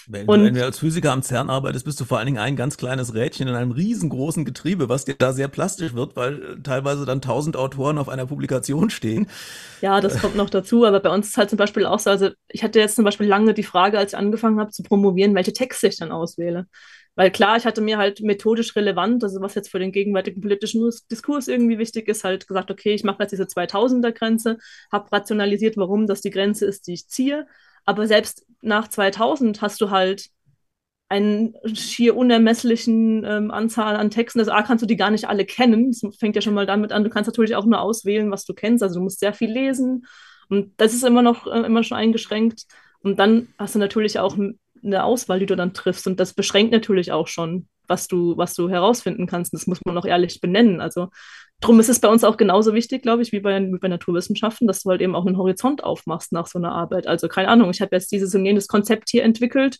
[0.07, 2.39] Wenn, Und- du, wenn du als Physiker am CERN arbeitest, bist du vor allen Dingen
[2.39, 6.33] ein ganz kleines Rädchen in einem riesengroßen Getriebe, was dir da sehr plastisch wird, weil
[6.41, 9.27] äh, teilweise dann tausend Autoren auf einer Publikation stehen.
[9.81, 12.29] Ja, das kommt noch dazu, aber bei uns ist halt zum Beispiel auch so, also
[12.47, 15.53] ich hatte jetzt zum Beispiel lange die Frage, als ich angefangen habe zu promovieren, welche
[15.53, 16.65] Texte ich dann auswähle.
[17.19, 20.81] Weil klar, ich hatte mir halt methodisch relevant, also was jetzt für den gegenwärtigen politischen
[20.81, 24.57] Dis- Diskurs irgendwie wichtig ist, halt gesagt, okay, ich mache jetzt diese 2000er-Grenze,
[24.91, 27.45] habe rationalisiert, warum das die Grenze ist, die ich ziehe.
[27.85, 30.29] Aber selbst nach 2000 hast du halt
[31.09, 34.39] einen schier unermesslichen ähm, Anzahl an Texten.
[34.39, 35.91] Also A kannst du die gar nicht alle kennen.
[35.91, 37.03] Das fängt ja schon mal damit an.
[37.03, 38.83] Du kannst natürlich auch nur auswählen, was du kennst.
[38.83, 40.05] Also du musst sehr viel lesen.
[40.49, 42.65] Und das ist immer noch äh, immer schon eingeschränkt.
[43.01, 44.37] Und dann hast du natürlich auch
[44.83, 46.07] eine Auswahl, die du dann triffst.
[46.07, 49.53] Und das beschränkt natürlich auch schon, was du, was du herausfinden kannst.
[49.53, 50.81] Das muss man auch ehrlich benennen.
[50.81, 51.09] Also
[51.61, 54.67] drum ist es bei uns auch genauso wichtig, glaube ich, wie bei, wie bei Naturwissenschaften,
[54.67, 57.07] dass du halt eben auch einen Horizont aufmachst nach so einer Arbeit.
[57.07, 59.79] Also keine Ahnung, ich habe jetzt dieses und jenes Konzept hier entwickelt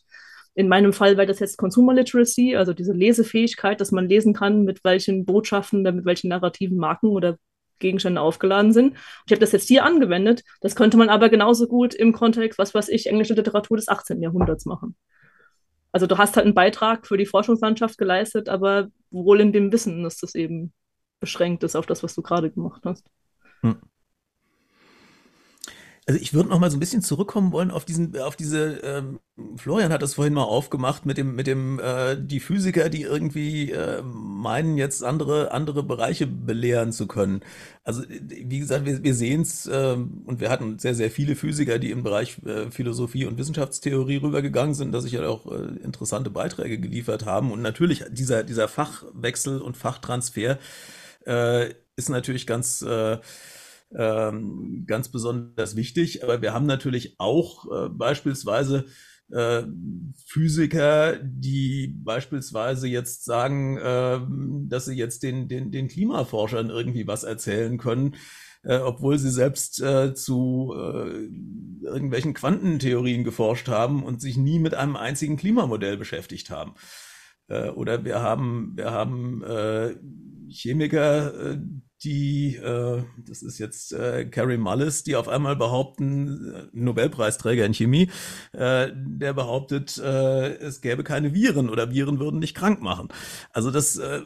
[0.56, 4.64] in meinem Fall wäre das jetzt Consumer Literacy, also diese Lesefähigkeit, dass man lesen kann,
[4.64, 7.38] mit welchen Botschaften, mit welchen narrativen Marken oder
[7.80, 8.96] Gegenstände aufgeladen sind.
[9.26, 10.44] Ich habe das jetzt hier angewendet.
[10.62, 14.22] Das könnte man aber genauso gut im Kontext, was weiß ich, englische Literatur des 18.
[14.22, 14.96] Jahrhunderts machen.
[15.92, 20.04] Also du hast halt einen Beitrag für die Forschungslandschaft geleistet, aber wohl in dem Wissen,
[20.04, 20.72] dass das eben
[21.20, 23.06] beschränkt ist auf das, was du gerade gemacht hast.
[23.62, 23.78] Hm.
[26.10, 29.20] Also ich würde noch mal so ein bisschen zurückkommen wollen auf diesen, auf diese, ähm,
[29.58, 33.70] Florian hat das vorhin mal aufgemacht mit dem, mit dem, äh, die Physiker, die irgendwie
[33.70, 37.42] äh, meinen, jetzt andere, andere Bereiche belehren zu können.
[37.84, 41.78] Also wie gesagt, wir, wir sehen es äh, und wir hatten sehr, sehr viele Physiker,
[41.78, 46.32] die im Bereich äh, Philosophie und Wissenschaftstheorie rübergegangen sind, dass sich ja auch äh, interessante
[46.32, 47.52] Beiträge geliefert haben.
[47.52, 50.58] Und natürlich dieser, dieser Fachwechsel und Fachtransfer
[51.28, 53.20] äh, ist natürlich ganz äh,
[53.96, 56.24] ähm, ganz besonders wichtig.
[56.24, 58.86] Aber wir haben natürlich auch äh, beispielsweise
[59.32, 59.64] äh,
[60.26, 64.20] Physiker, die beispielsweise jetzt sagen, äh,
[64.68, 68.16] dass sie jetzt den, den, den Klimaforschern irgendwie was erzählen können,
[68.64, 71.30] äh, obwohl sie selbst äh, zu äh,
[71.86, 76.74] irgendwelchen Quantentheorien geforscht haben und sich nie mit einem einzigen Klimamodell beschäftigt haben.
[77.48, 79.96] Äh, oder wir haben, wir haben äh,
[80.50, 81.60] Chemiker, äh,
[82.04, 87.74] die, äh, das ist jetzt äh, Carrie Mullis, die auf einmal behaupten, äh, Nobelpreisträger in
[87.74, 88.10] Chemie,
[88.54, 93.10] äh, der behauptet, äh, es gäbe keine Viren oder Viren würden nicht krank machen.
[93.52, 94.22] Also das äh,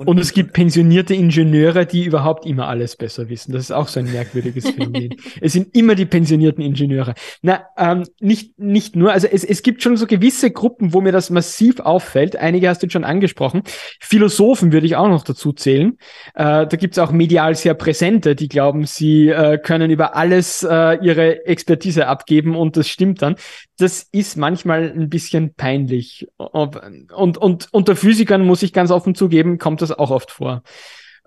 [0.00, 3.52] und, und, es gibt pensionierte Ingenieure, die überhaupt immer alles besser wissen.
[3.52, 5.14] Das ist auch so ein merkwürdiges Phänomen.
[5.42, 7.12] es sind immer die pensionierten Ingenieure.
[7.42, 11.12] Na, ähm, nicht, nicht nur, also es, es gibt schon so gewisse Gruppen, wo mir
[11.12, 12.34] das massiv auffällt.
[12.36, 13.62] Einige hast du schon angesprochen.
[14.00, 15.98] Philosophen würde ich auch noch dazu zählen.
[16.34, 20.62] Äh, da gibt es auch medial sehr Präsente, die glauben, sie äh, können über alles
[20.62, 23.36] äh, ihre Expertise abgeben und das stimmt dann
[23.80, 26.28] das ist manchmal ein bisschen peinlich.
[26.36, 30.62] Und, und unter Physikern muss ich ganz offen zugeben, kommt das auch oft vor.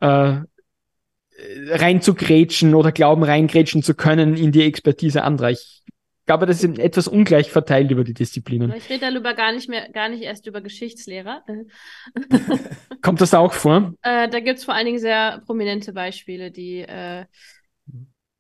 [0.01, 0.41] Äh,
[1.69, 5.51] reinzugrätschen oder glauben, reingrätschen zu können in die Expertise anderer.
[5.51, 5.83] Ich
[6.25, 8.73] glaube, das ist etwas ungleich verteilt über die Disziplinen.
[8.73, 11.43] Ich rede darüber gar nicht mehr, gar nicht erst über Geschichtslehrer.
[13.01, 13.93] Kommt das auch vor?
[14.03, 17.25] Äh, da gibt es vor allen Dingen sehr prominente Beispiele, die äh,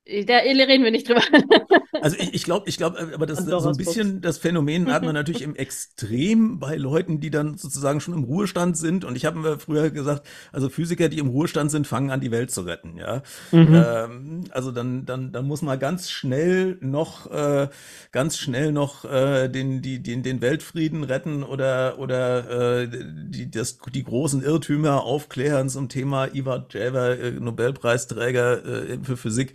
[0.05, 1.21] da reden wir nicht drüber.
[2.01, 4.91] Also ich, ich glaube, ich glaube, äh, aber das ist so ein bisschen das Phänomen
[4.93, 9.05] hat man natürlich im Extrem bei Leuten, die dann sozusagen schon im Ruhestand sind.
[9.05, 12.31] Und ich habe mir früher gesagt, also Physiker, die im Ruhestand sind, fangen an, die
[12.31, 12.97] Welt zu retten.
[12.97, 13.83] Ja, mhm.
[13.85, 17.69] ähm, also dann, dann, dann muss man ganz schnell noch, äh,
[18.11, 23.77] ganz schnell noch äh, den, die, den, den Weltfrieden retten oder oder äh, die, das,
[23.93, 29.53] die großen Irrtümer aufklären zum Thema Ivar Javer, äh, Nobelpreisträger äh, für Physik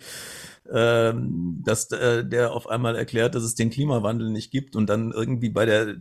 [0.73, 5.11] ähm, dass äh, der auf einmal erklärt, dass es den Klimawandel nicht gibt und dann
[5.11, 5.95] irgendwie bei der,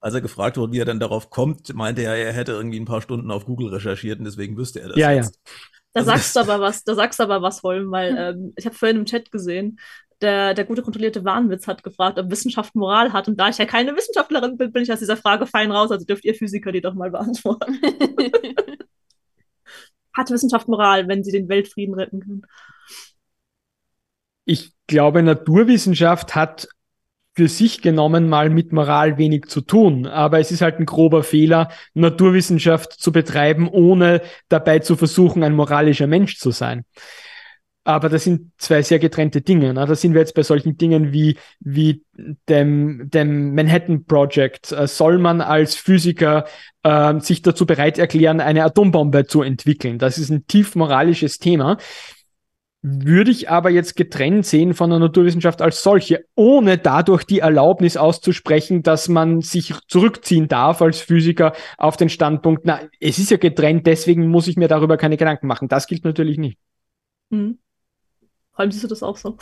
[0.00, 2.86] als er gefragt wurde, wie er dann darauf kommt, meinte er, er hätte irgendwie ein
[2.86, 5.36] paar Stunden auf Google recherchiert und deswegen wüsste er das ja, jetzt.
[5.36, 5.52] Ja.
[5.92, 8.64] Da also sagst du aber was, da sagst du aber was, Holm, weil ähm, ich
[8.66, 9.78] habe vorhin im Chat gesehen,
[10.20, 13.26] der, der gute kontrollierte Wahnwitz hat gefragt, ob Wissenschaft Moral hat.
[13.28, 15.90] Und da ich ja keine Wissenschaftlerin bin, bin ich aus dieser Frage fein raus.
[15.90, 17.80] Also dürft ihr Physiker die doch mal beantworten.
[20.12, 22.42] hat Wissenschaft Moral, wenn sie den Weltfrieden retten kann?
[24.50, 26.68] Ich glaube, Naturwissenschaft hat
[27.36, 30.06] für sich genommen mal mit Moral wenig zu tun.
[30.06, 35.54] Aber es ist halt ein grober Fehler, Naturwissenschaft zu betreiben, ohne dabei zu versuchen, ein
[35.54, 36.84] moralischer Mensch zu sein.
[37.84, 39.72] Aber das sind zwei sehr getrennte Dinge.
[39.72, 39.86] Ne?
[39.86, 42.02] Da sind wir jetzt bei solchen Dingen wie, wie
[42.48, 44.72] dem, dem Manhattan Project.
[44.72, 46.44] Äh, soll man als Physiker
[46.82, 49.98] äh, sich dazu bereit erklären, eine Atombombe zu entwickeln?
[49.98, 51.78] Das ist ein tief moralisches Thema
[52.82, 57.96] würde ich aber jetzt getrennt sehen von der Naturwissenschaft als solche, ohne dadurch die Erlaubnis
[57.96, 63.36] auszusprechen, dass man sich zurückziehen darf als Physiker auf den Standpunkt, na, es ist ja
[63.36, 65.68] getrennt, deswegen muss ich mir darüber keine Gedanken machen.
[65.68, 66.58] Das gilt natürlich nicht.
[67.28, 67.58] Mhm.
[68.54, 69.36] Halten siehst du das auch so?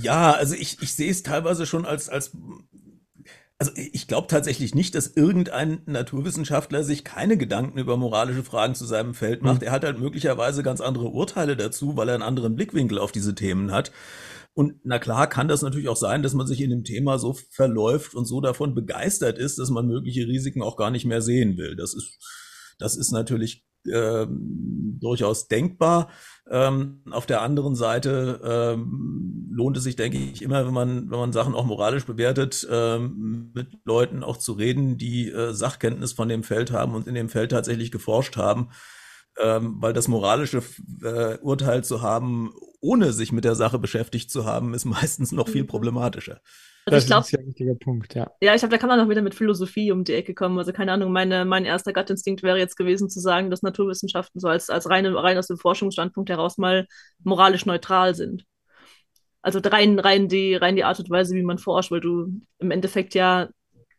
[0.00, 2.32] Ja, also ich, ich sehe es teilweise schon als, als
[3.58, 8.84] also ich glaube tatsächlich nicht, dass irgendein Naturwissenschaftler sich keine Gedanken über moralische Fragen zu
[8.84, 9.62] seinem Feld macht.
[9.62, 9.68] Mhm.
[9.68, 13.34] Er hat halt möglicherweise ganz andere Urteile dazu, weil er einen anderen Blickwinkel auf diese
[13.34, 13.92] Themen hat.
[14.52, 17.36] Und na klar kann das natürlich auch sein, dass man sich in dem Thema so
[17.50, 21.56] verläuft und so davon begeistert ist, dass man mögliche Risiken auch gar nicht mehr sehen
[21.56, 21.76] will.
[21.76, 22.18] Das ist,
[22.78, 26.10] das ist natürlich ähm, durchaus denkbar.
[26.48, 31.18] Ähm, auf der anderen Seite ähm, lohnt es sich, denke ich, immer, wenn man, wenn
[31.18, 36.28] man Sachen auch moralisch bewertet, ähm, mit Leuten auch zu reden, die äh, Sachkenntnis von
[36.28, 38.70] dem Feld haben und in dem Feld tatsächlich geforscht haben.
[39.38, 40.62] Ähm, weil das moralische
[41.02, 45.48] äh, Urteil zu haben, ohne sich mit der Sache beschäftigt zu haben, ist meistens noch
[45.48, 45.68] viel mhm.
[45.68, 46.40] problematischer.
[46.86, 48.30] Also ich glaube, ist ein wichtiger Punkt, ja.
[48.40, 50.56] Ja, ich glaube, da kann man auch wieder mit Philosophie um die Ecke kommen.
[50.56, 54.46] Also keine Ahnung, meine, mein erster Guttinstinkt wäre jetzt gewesen zu sagen, dass Naturwissenschaften so
[54.46, 56.86] als, als reine, rein aus dem Forschungsstandpunkt heraus mal
[57.24, 58.44] moralisch neutral sind.
[59.42, 62.70] Also rein, rein, die, rein die Art und Weise, wie man forscht, weil du im
[62.70, 63.48] Endeffekt ja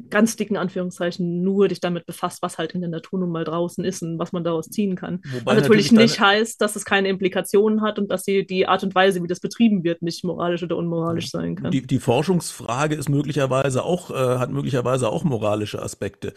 [0.09, 3.83] ganz dicken Anführungszeichen nur dich damit befasst, was halt in der Natur nun mal draußen
[3.83, 5.21] ist und was man daraus ziehen kann.
[5.23, 8.67] Wobei was natürlich, natürlich nicht heißt, dass es keine Implikationen hat und dass die, die
[8.67, 11.71] Art und Weise, wie das betrieben wird, nicht moralisch oder unmoralisch sein kann.
[11.71, 16.33] Die, die Forschungsfrage ist möglicherweise auch, äh, hat möglicherweise auch moralische Aspekte.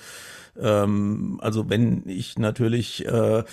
[0.59, 3.45] Ähm, also wenn ich natürlich, äh,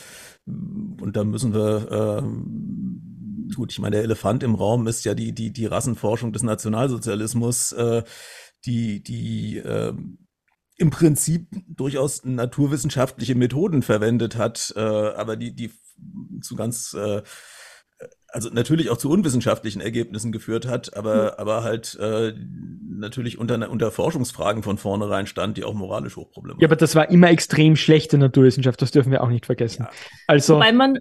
[0.46, 5.34] und da müssen wir äh, gut, ich meine, der Elefant im Raum ist ja die,
[5.34, 7.72] die, die Rassenforschung des Nationalsozialismus.
[7.72, 8.04] Äh,
[8.66, 9.94] die, die äh,
[10.78, 15.72] im Prinzip durchaus naturwissenschaftliche Methoden verwendet hat, äh, aber die, die
[16.42, 17.24] zu ganz, äh,
[18.28, 21.40] also natürlich auch zu unwissenschaftlichen Ergebnissen geführt hat, aber, mhm.
[21.40, 22.34] aber halt äh,
[22.90, 27.10] natürlich unter, unter Forschungsfragen von vornherein stand, die auch moralisch hochproblematisch Ja, aber das war
[27.10, 29.84] immer extrem schlechte Naturwissenschaft, das dürfen wir auch nicht vergessen.
[29.84, 29.92] Ja.
[30.28, 31.00] Also, Wobei man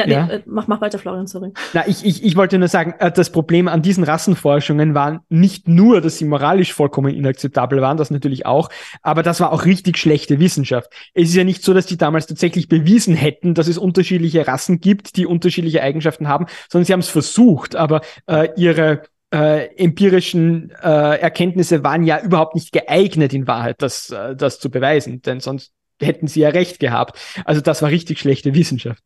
[0.00, 0.36] ja, nee, ja.
[0.36, 1.52] Äh, mach, mach weiter, Florian, sorry.
[1.72, 5.68] Na, ich, ich, ich wollte nur sagen, äh, das Problem an diesen Rassenforschungen war nicht
[5.68, 8.70] nur, dass sie moralisch vollkommen inakzeptabel waren, das natürlich auch,
[9.02, 10.90] aber das war auch richtig schlechte Wissenschaft.
[11.14, 14.80] Es ist ja nicht so, dass die damals tatsächlich bewiesen hätten, dass es unterschiedliche Rassen
[14.80, 20.70] gibt, die unterschiedliche Eigenschaften haben, sondern sie haben es versucht, aber äh, ihre äh, empirischen
[20.82, 25.40] äh, Erkenntnisse waren ja überhaupt nicht geeignet in Wahrheit, das, äh, das zu beweisen, denn
[25.40, 27.18] sonst hätten sie ja recht gehabt.
[27.44, 29.02] Also das war richtig schlechte Wissenschaft.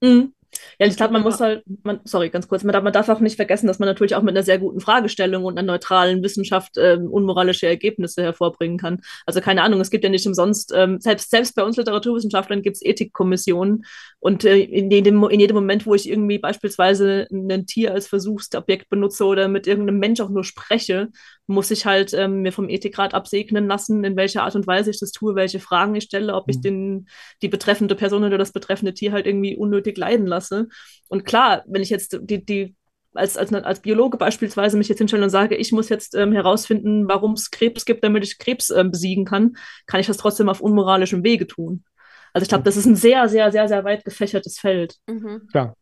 [0.00, 0.32] Mhm.
[0.78, 3.20] Ja, ich glaube, man muss halt, man, sorry, ganz kurz, man darf, man darf auch
[3.20, 6.78] nicht vergessen, dass man natürlich auch mit einer sehr guten Fragestellung und einer neutralen Wissenschaft
[6.78, 9.02] ähm, unmoralische Ergebnisse hervorbringen kann.
[9.26, 12.76] Also keine Ahnung, es gibt ja nicht umsonst, ähm, selbst, selbst bei uns Literaturwissenschaftlern gibt
[12.76, 13.84] es Ethikkommissionen
[14.18, 18.88] und äh, in, jedem, in jedem Moment, wo ich irgendwie beispielsweise ein Tier als Versuchsobjekt
[18.88, 21.08] benutze oder mit irgendeinem Mensch auch nur spreche,
[21.46, 24.98] muss ich halt ähm, mir vom Ethikrat absegnen lassen, in welcher Art und Weise ich
[24.98, 26.62] das tue, welche Fragen ich stelle, ob ich mhm.
[26.62, 27.08] den,
[27.42, 30.68] die betreffende Person oder das betreffende Tier halt irgendwie unnötig leiden lasse.
[31.08, 32.74] Und klar, wenn ich jetzt die, die
[33.14, 37.08] als, als, als Biologe beispielsweise mich jetzt hinstelle und sage, ich muss jetzt ähm, herausfinden,
[37.08, 40.60] warum es Krebs gibt, damit ich Krebs ähm, besiegen kann, kann ich das trotzdem auf
[40.60, 41.84] unmoralischem Wege tun.
[42.32, 44.96] Also ich glaube, das ist ein sehr, sehr, sehr, sehr weit gefächertes Feld.
[45.06, 45.48] Mhm.
[45.50, 45.74] Klar.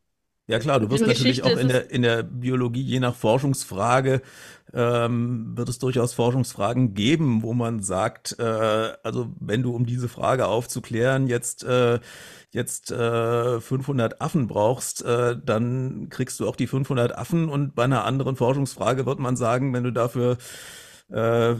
[0.46, 4.20] Ja klar, du wirst natürlich auch in der, in der Biologie, je nach Forschungsfrage,
[4.74, 10.08] ähm, wird es durchaus Forschungsfragen geben, wo man sagt, äh, also wenn du um diese
[10.08, 12.00] Frage aufzuklären jetzt äh,
[12.50, 17.84] jetzt äh, 500 Affen brauchst, äh, dann kriegst du auch die 500 Affen und bei
[17.84, 20.38] einer anderen Forschungsfrage wird man sagen, wenn du dafür
[21.08, 21.54] äh,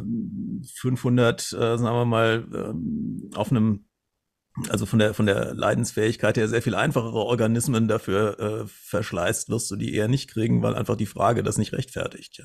[0.74, 3.86] 500, äh, sagen wir mal, äh, auf einem
[4.68, 9.68] also von der, von der Leidensfähigkeit her sehr viel einfachere Organismen dafür äh, verschleißt, wirst
[9.70, 12.38] du die eher nicht kriegen, weil einfach die Frage das nicht rechtfertigt.
[12.38, 12.44] Ja.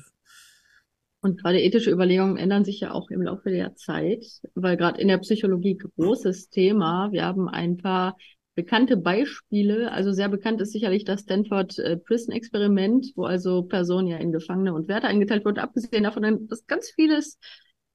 [1.22, 5.08] Und gerade ethische Überlegungen ändern sich ja auch im Laufe der Zeit, weil gerade in
[5.08, 7.12] der Psychologie großes Thema.
[7.12, 8.16] Wir haben ein paar
[8.54, 9.92] bekannte Beispiele.
[9.92, 14.32] Also sehr bekannt ist sicherlich das Stanford äh, Prison Experiment, wo also Personen ja in
[14.32, 15.58] Gefangene und Werte eingeteilt wurden.
[15.58, 17.38] Abgesehen davon, dass ganz vieles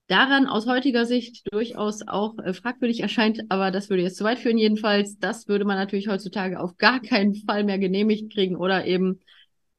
[0.07, 4.39] daran aus heutiger Sicht durchaus auch äh, fragwürdig erscheint, aber das würde jetzt zu weit
[4.39, 5.17] führen jedenfalls.
[5.17, 9.19] Das würde man natürlich heutzutage auf gar keinen Fall mehr genehmigt kriegen oder eben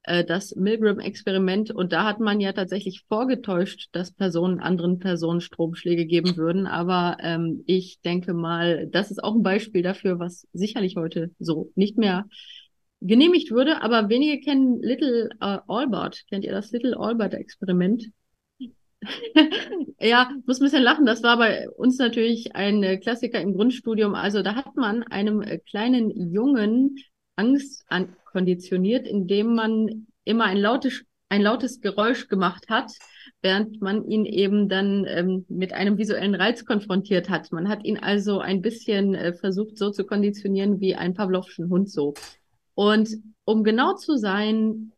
[0.07, 1.71] äh, das Milgram-Experiment.
[1.71, 6.67] Und da hat man ja tatsächlich vorgetäuscht, dass Personen anderen Personen Stromschläge geben würden.
[6.67, 11.73] Aber ähm, ich denke mal, das ist auch ein Beispiel dafür, was sicherlich heute so
[11.75, 12.27] nicht mehr
[13.01, 13.83] genehmigt würde.
[13.83, 16.23] Aber wenige kennen Little uh, Albert.
[16.31, 18.07] Kennt ihr das Little Albert-Experiment?
[20.01, 21.07] ja, muss ein bisschen lachen.
[21.07, 24.15] Das war bei uns natürlich ein äh, Klassiker im Grundstudium.
[24.15, 26.97] Also da hat man einem äh, kleinen Jungen
[27.37, 27.85] Angst
[28.37, 32.93] ankonditioniert, indem man immer ein lautes, ein lautes Geräusch gemacht hat,
[33.41, 37.51] während man ihn eben dann ähm, mit einem visuellen Reiz konfrontiert hat.
[37.53, 41.91] Man hat ihn also ein bisschen äh, versucht, so zu konditionieren wie ein Pavlovschen Hund
[41.91, 42.15] so.
[42.75, 43.09] Und
[43.45, 44.93] um genau zu sein,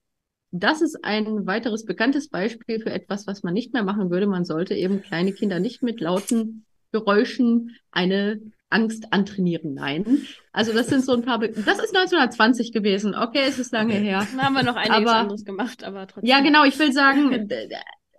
[0.51, 4.27] das ist ein weiteres bekanntes Beispiel für etwas, was man nicht mehr machen würde.
[4.27, 9.75] Man sollte eben kleine Kinder nicht mit lauten Geräuschen eine Angst antrainieren.
[9.75, 10.27] Nein.
[10.53, 11.39] Also das sind so ein paar.
[11.39, 13.15] Be das ist 1920 gewesen.
[13.15, 14.27] Okay, es ist lange her.
[14.31, 16.29] Dann haben wir noch einiges aber, anderes gemacht, aber trotzdem.
[16.29, 16.65] Ja, genau.
[16.65, 17.49] Ich will sagen,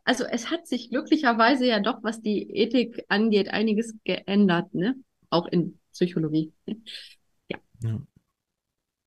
[0.03, 4.95] also es hat sich glücklicherweise ja doch, was die Ethik angeht, einiges geändert, ne?
[5.29, 6.51] Auch in Psychologie.
[6.65, 7.57] Ja.
[7.83, 8.01] ja.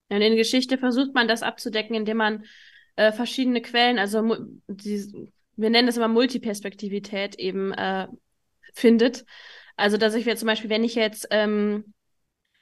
[0.09, 2.45] In der Geschichte versucht man das abzudecken, indem man
[2.97, 4.37] äh, verschiedene Quellen, also
[4.69, 8.07] die, wir nennen das immer Multiperspektivität eben äh,
[8.75, 9.25] findet.
[9.77, 11.95] Also dass ich mir zum Beispiel, wenn ich jetzt ähm,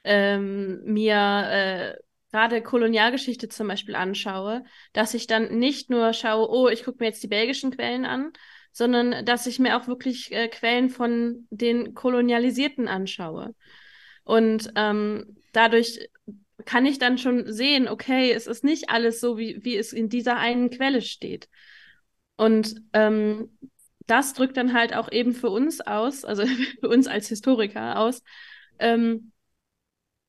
[0.03, 1.95] ähm, mir äh,
[2.31, 7.07] gerade Kolonialgeschichte zum Beispiel anschaue, dass ich dann nicht nur schaue, oh, ich gucke mir
[7.07, 8.31] jetzt die belgischen Quellen an,
[8.71, 13.53] sondern dass ich mir auch wirklich äh, Quellen von den Kolonialisierten anschaue.
[14.23, 16.09] Und ähm, dadurch
[16.65, 20.09] kann ich dann schon sehen, okay, es ist nicht alles so, wie, wie es in
[20.09, 21.49] dieser einen Quelle steht.
[22.37, 23.57] Und ähm,
[24.11, 26.43] das drückt dann halt auch eben für uns aus, also
[26.81, 28.21] für uns als Historiker aus,
[28.77, 29.31] ähm,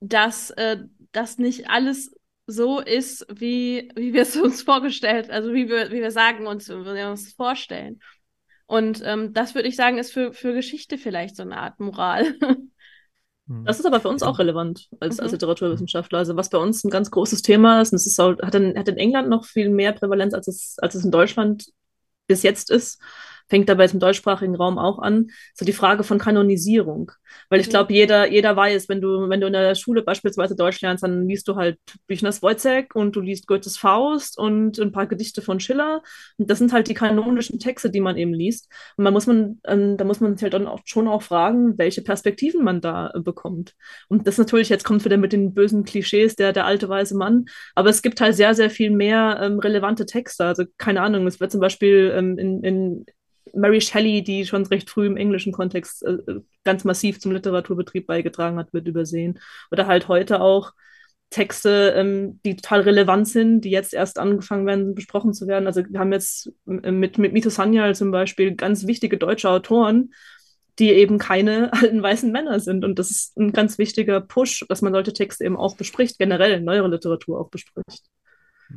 [0.00, 2.14] dass äh, das nicht alles
[2.46, 6.68] so ist, wie, wie wir es uns vorgestellt, also wie wir, wie wir sagen uns,
[6.68, 8.00] wie wir uns vorstellen.
[8.66, 12.36] Und ähm, das würde ich sagen, ist für, für Geschichte vielleicht so eine Art Moral.
[13.48, 13.64] Hm.
[13.64, 15.24] Das ist aber für uns auch relevant als, mhm.
[15.24, 16.18] als Literaturwissenschaftler.
[16.18, 18.78] Also was bei uns ein ganz großes Thema ist, und es ist auch, hat, in,
[18.78, 21.66] hat in England noch viel mehr Prävalenz, als es, als es in Deutschland
[22.28, 23.00] bis jetzt ist,
[23.52, 27.12] fängt dabei im deutschsprachigen Raum auch an, so die Frage von Kanonisierung.
[27.50, 30.80] Weil ich glaube, jeder, jeder weiß, wenn du, wenn du in der Schule beispielsweise Deutsch
[30.80, 35.06] lernst, dann liest du halt Büchners Wojciech und du liest Goethes Faust und ein paar
[35.06, 36.02] Gedichte von Schiller.
[36.38, 38.70] Und das sind halt die kanonischen Texte, die man eben liest.
[38.96, 41.76] Und man muss man, ähm, da muss man sich halt dann auch schon auch fragen,
[41.76, 43.74] welche Perspektiven man da äh, bekommt.
[44.08, 47.44] Und das natürlich, jetzt kommt wieder mit den bösen Klischees der, der alte weiße Mann,
[47.74, 50.46] aber es gibt halt sehr, sehr viel mehr ähm, relevante Texte.
[50.46, 53.04] Also keine Ahnung, es wird zum Beispiel ähm, in, in
[53.54, 56.18] Mary Shelley, die schon recht früh im englischen Kontext äh,
[56.64, 59.38] ganz massiv zum Literaturbetrieb beigetragen hat, wird übersehen.
[59.70, 60.72] Oder halt heute auch
[61.30, 65.66] Texte, ähm, die total relevant sind, die jetzt erst angefangen werden, besprochen zu werden.
[65.66, 70.12] Also wir haben jetzt mit, mit Mito Sanyal zum Beispiel ganz wichtige deutsche Autoren,
[70.78, 72.84] die eben keine alten weißen Männer sind.
[72.84, 76.60] Und das ist ein ganz wichtiger Push, dass man solche Texte eben auch bespricht, generell
[76.60, 78.04] neuere Literatur auch bespricht.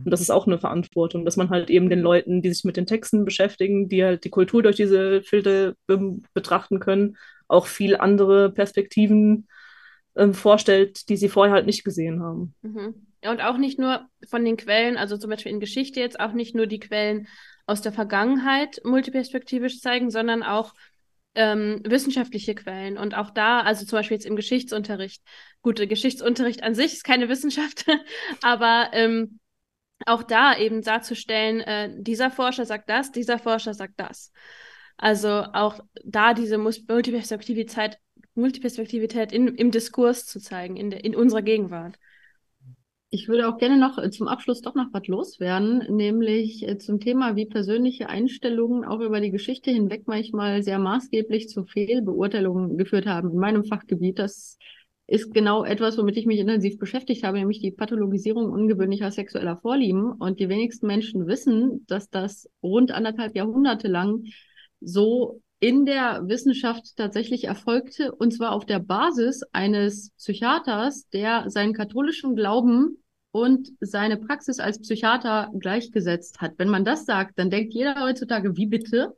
[0.03, 2.77] Und das ist auch eine Verantwortung, dass man halt eben den Leuten, die sich mit
[2.77, 7.17] den Texten beschäftigen, die halt die Kultur durch diese Filter be betrachten können,
[7.47, 9.47] auch viel andere Perspektiven
[10.15, 12.53] ähm, vorstellt, die sie vorher halt nicht gesehen haben.
[12.61, 12.95] Mhm.
[13.27, 16.55] Und auch nicht nur von den Quellen, also zum Beispiel in Geschichte jetzt auch nicht
[16.55, 17.27] nur die Quellen
[17.65, 20.73] aus der Vergangenheit multiperspektivisch zeigen, sondern auch
[21.33, 22.97] ähm, wissenschaftliche Quellen.
[22.97, 25.21] Und auch da, also zum Beispiel jetzt im Geschichtsunterricht.
[25.61, 27.85] Gute Geschichtsunterricht an sich ist keine Wissenschaft,
[28.41, 29.39] aber ähm,
[30.05, 34.31] auch da eben darzustellen, äh, dieser Forscher sagt das, dieser Forscher sagt das.
[34.97, 37.97] Also auch da diese Multiperspektivität,
[38.33, 41.97] Multiperspektivität in, im Diskurs zu zeigen, in, der, in unserer Gegenwart.
[43.09, 46.99] Ich würde auch gerne noch äh, zum Abschluss doch noch was loswerden, nämlich äh, zum
[46.99, 53.05] Thema, wie persönliche Einstellungen auch über die Geschichte hinweg manchmal sehr maßgeblich zu Fehlbeurteilungen geführt
[53.05, 53.31] haben.
[53.31, 54.57] In meinem Fachgebiet, das
[55.07, 60.11] ist genau etwas, womit ich mich intensiv beschäftigt habe, nämlich die Pathologisierung ungewöhnlicher sexueller Vorlieben.
[60.13, 64.23] Und die wenigsten Menschen wissen, dass das rund anderthalb Jahrhunderte lang
[64.81, 71.73] so in der Wissenschaft tatsächlich erfolgte, und zwar auf der Basis eines Psychiaters, der seinen
[71.73, 72.97] katholischen Glauben
[73.31, 76.53] und seine Praxis als Psychiater gleichgesetzt hat.
[76.57, 79.15] Wenn man das sagt, dann denkt jeder heutzutage, wie bitte?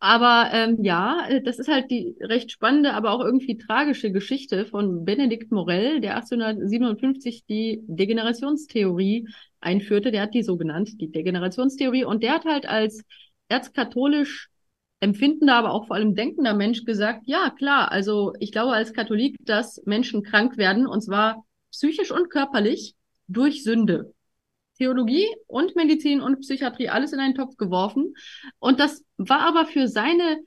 [0.00, 4.64] Aber ähm, ja, äh, das ist halt die recht spannende, aber auch irgendwie tragische Geschichte
[4.64, 9.28] von Benedikt Morell, der 1857 die Degenerationstheorie
[9.60, 10.12] einführte.
[10.12, 12.04] Der hat die so genannt, die Degenerationstheorie.
[12.04, 13.02] Und der hat halt als
[13.48, 14.48] erzkatholisch
[15.00, 19.36] empfindender, aber auch vor allem denkender Mensch gesagt, ja, klar, also ich glaube als Katholik,
[19.40, 22.94] dass Menschen krank werden, und zwar psychisch und körperlich
[23.28, 24.12] durch Sünde.
[24.78, 28.14] Theologie und Medizin und Psychiatrie alles in einen Topf geworfen.
[28.58, 30.38] Und das war aber für seine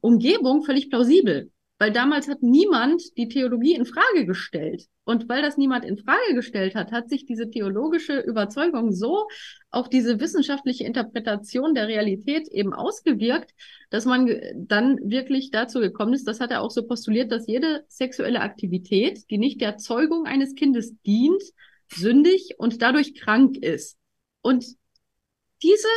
[0.00, 4.86] Umgebung völlig plausibel, weil damals hat niemand die Theologie in Frage gestellt.
[5.04, 9.26] Und weil das niemand in Frage gestellt hat, hat sich diese theologische Überzeugung so
[9.70, 13.52] auf diese wissenschaftliche Interpretation der Realität eben ausgewirkt,
[13.90, 17.84] dass man dann wirklich dazu gekommen ist, das hat er auch so postuliert, dass jede
[17.88, 21.42] sexuelle Aktivität, die nicht der Zeugung eines Kindes dient,
[21.88, 23.96] sündig und dadurch krank ist.
[24.42, 24.64] Und
[25.62, 25.88] diese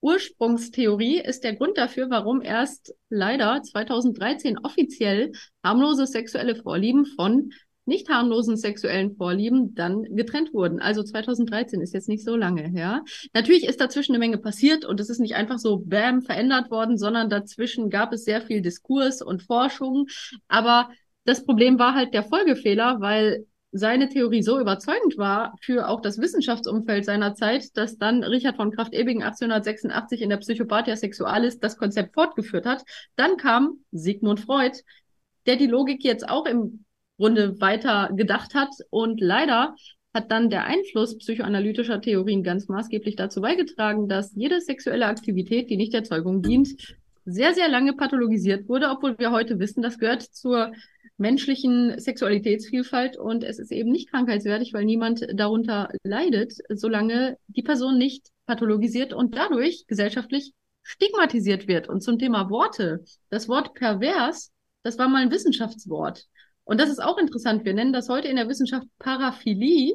[0.00, 7.50] Ursprungstheorie ist der Grund dafür, warum erst leider 2013 offiziell harmlose sexuelle Vorlieben von
[7.86, 10.80] nicht harmlosen sexuellen Vorlieben dann getrennt wurden.
[10.80, 13.04] Also 2013 ist jetzt nicht so lange her.
[13.32, 16.98] Natürlich ist dazwischen eine Menge passiert und es ist nicht einfach so bam verändert worden,
[16.98, 20.08] sondern dazwischen gab es sehr viel Diskurs und Forschung.
[20.48, 20.90] Aber
[21.24, 23.46] das Problem war halt der Folgefehler, weil
[23.76, 28.70] seine Theorie so überzeugend war für auch das Wissenschaftsumfeld seiner Zeit, dass dann Richard von
[28.70, 32.84] Kraft-Ebing 1886 in der Psychopathia Sexualis das Konzept fortgeführt hat.
[33.16, 34.78] Dann kam Sigmund Freud,
[35.46, 36.84] der die Logik jetzt auch im
[37.18, 39.74] Grunde weiter gedacht hat und leider
[40.12, 45.76] hat dann der Einfluss psychoanalytischer Theorien ganz maßgeblich dazu beigetragen, dass jede sexuelle Aktivität, die
[45.76, 46.96] nicht der Zeugung dient,
[47.26, 50.72] sehr, sehr lange pathologisiert wurde, obwohl wir heute wissen, das gehört zur
[51.18, 57.98] menschlichen Sexualitätsvielfalt und es ist eben nicht krankheitswertig, weil niemand darunter leidet, solange die Person
[57.98, 60.52] nicht pathologisiert und dadurch gesellschaftlich
[60.82, 61.88] stigmatisiert wird.
[61.88, 64.52] Und zum Thema Worte, das Wort pervers,
[64.82, 66.26] das war mal ein Wissenschaftswort.
[66.64, 67.64] Und das ist auch interessant.
[67.64, 69.94] Wir nennen das heute in der Wissenschaft Paraphilie,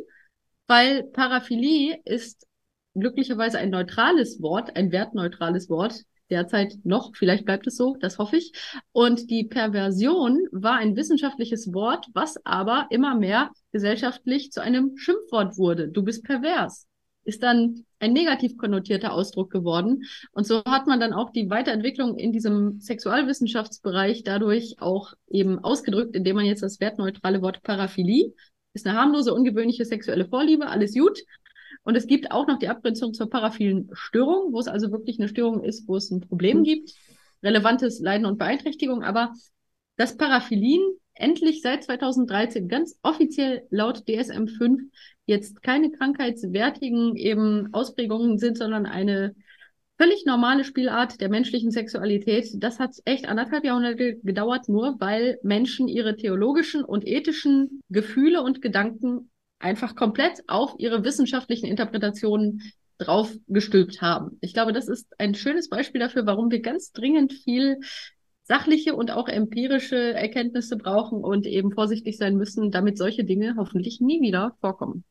[0.67, 2.45] weil Paraphilie ist
[2.93, 6.01] glücklicherweise ein neutrales Wort, ein wertneutrales Wort,
[6.31, 8.53] derzeit noch, vielleicht bleibt es so, das hoffe ich.
[8.91, 15.57] Und die Perversion war ein wissenschaftliches Wort, was aber immer mehr gesellschaftlich zu einem Schimpfwort
[15.57, 15.89] wurde.
[15.89, 16.87] Du bist pervers.
[17.23, 20.05] Ist dann ein negativ konnotierter Ausdruck geworden.
[20.31, 26.15] Und so hat man dann auch die Weiterentwicklung in diesem Sexualwissenschaftsbereich dadurch auch eben ausgedrückt,
[26.15, 28.33] indem man jetzt das wertneutrale Wort Paraphilie
[28.73, 31.19] ist eine harmlose, ungewöhnliche sexuelle Vorliebe, alles gut.
[31.83, 35.27] Und es gibt auch noch die Abgrenzung zur paraphilen Störung, wo es also wirklich eine
[35.27, 36.63] Störung ist, wo es ein Problem mhm.
[36.63, 36.93] gibt,
[37.43, 39.03] relevantes Leiden und Beeinträchtigung.
[39.03, 39.33] Aber
[39.97, 40.81] das Paraphilin
[41.13, 44.89] endlich seit 2013 ganz offiziell laut DSM-5
[45.25, 49.35] jetzt keine krankheitswertigen eben Ausprägungen sind, sondern eine
[49.97, 52.47] völlig normale Spielart der menschlichen Sexualität.
[52.55, 58.61] Das hat echt anderthalb Jahrhunderte gedauert, nur weil Menschen ihre theologischen und ethischen Gefühle und
[58.61, 59.30] Gedanken
[59.61, 62.61] einfach komplett auf ihre wissenschaftlichen Interpretationen
[62.97, 64.37] drauf gestülpt haben.
[64.41, 67.79] Ich glaube, das ist ein schönes Beispiel dafür, warum wir ganz dringend viel
[68.43, 74.01] sachliche und auch empirische Erkenntnisse brauchen und eben vorsichtig sein müssen, damit solche Dinge hoffentlich
[74.01, 75.03] nie wieder vorkommen.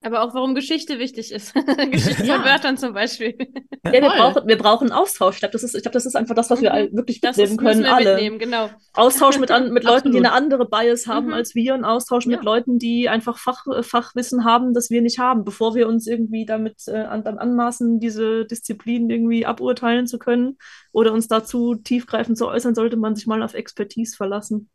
[0.00, 1.54] Aber auch warum Geschichte wichtig ist.
[1.90, 2.36] Geschichte ja.
[2.36, 3.36] von Wörtern zum Beispiel.
[3.84, 5.36] Ja, wir brauchen, wir brauchen Austausch.
[5.36, 6.96] Ich glaube, das ist, ich glaube, das ist einfach das, was wir mhm.
[6.96, 7.82] wirklich das mitnehmen können.
[7.82, 8.14] Wir alle.
[8.14, 8.70] Mitnehmen, genau.
[8.92, 11.32] Austausch mit, an, mit Leuten, die eine andere Bias haben mhm.
[11.32, 12.30] als wir, und Austausch ja.
[12.30, 16.46] mit Leuten, die einfach Fach, Fachwissen haben, das wir nicht haben, bevor wir uns irgendwie
[16.46, 20.58] damit äh, an, dann anmaßen, diese Disziplin irgendwie aburteilen zu können
[20.92, 24.70] oder uns dazu tiefgreifend zu äußern, sollte man sich mal auf Expertise verlassen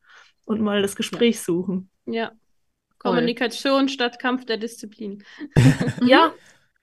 [0.46, 1.42] und mal das Gespräch ja.
[1.42, 1.90] suchen.
[2.06, 2.34] Ja,
[3.04, 5.24] Kommunikation statt Kampf der Disziplin.
[6.06, 6.34] ja,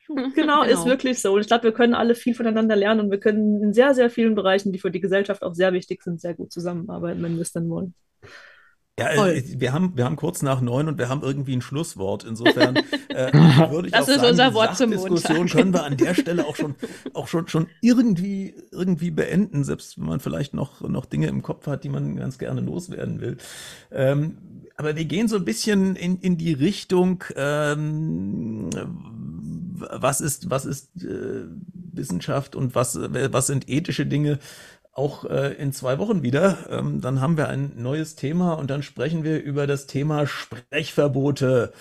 [0.07, 1.35] genau, genau, ist wirklich so.
[1.35, 4.11] Und ich glaube, wir können alle viel voneinander lernen und wir können in sehr, sehr
[4.11, 7.43] vielen Bereichen, die für die Gesellschaft auch sehr wichtig sind, sehr gut zusammenarbeiten, wenn wir
[7.43, 7.95] es dann wollen.
[8.99, 12.25] Ja, äh, wir haben, wir haben kurz nach neun und wir haben irgendwie ein Schlusswort.
[12.25, 12.77] Insofern
[13.09, 13.33] äh,
[13.71, 16.47] würde ich das auch ist sagen, unser Wort zum Diskussion können wir an der Stelle
[16.47, 16.75] auch schon,
[17.15, 21.67] auch schon, schon irgendwie, irgendwie beenden, selbst wenn man vielleicht noch, noch Dinge im Kopf
[21.67, 23.39] hat, die man ganz gerne loswerden will.
[23.91, 24.37] Ähm,
[24.81, 28.71] aber wir gehen so ein bisschen in, in die Richtung, ähm,
[29.77, 31.45] was ist, was ist äh,
[31.93, 34.39] Wissenschaft und was, was sind ethische Dinge
[34.95, 36.57] auch äh, in zwei Wochen wieder.
[36.71, 41.75] Ähm, dann haben wir ein neues Thema und dann sprechen wir über das Thema Sprechverbote.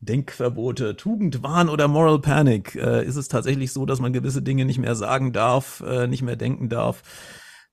[0.00, 2.76] Denkverbote, Tugendwahn oder Moral Panic.
[2.76, 6.22] Äh, ist es tatsächlich so, dass man gewisse Dinge nicht mehr sagen darf, äh, nicht
[6.22, 7.02] mehr denken darf?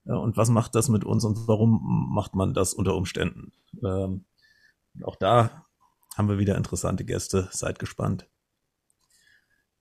[0.06, 3.54] Äh, und was macht das mit uns und warum macht man das unter Umständen?
[3.86, 4.26] Ähm,
[5.04, 5.66] auch da
[6.16, 7.50] haben wir wieder interessante Gäste.
[7.52, 8.28] Seid gespannt.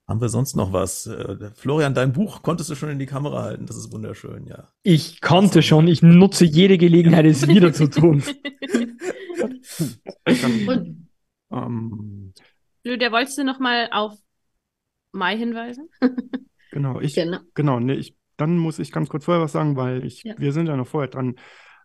[0.07, 1.07] Haben wir sonst noch was?
[1.07, 3.65] Äh, Florian, dein Buch konntest du schon in die Kamera halten.
[3.67, 4.69] Das ist wunderschön, ja.
[4.83, 5.89] Ich konnte schon.
[5.89, 8.23] Ich nutze jede Gelegenheit, es wieder zu tun.
[10.27, 11.09] Und,
[11.51, 12.35] ähm,
[12.85, 14.13] der wolltest du noch mal auf
[15.13, 15.89] Mai hinweisen?
[16.71, 20.05] genau, ich, genau, genau nee, ich, dann muss ich ganz kurz vorher was sagen, weil
[20.05, 20.35] ich, ja.
[20.37, 21.37] wir sind ja noch vorher dran.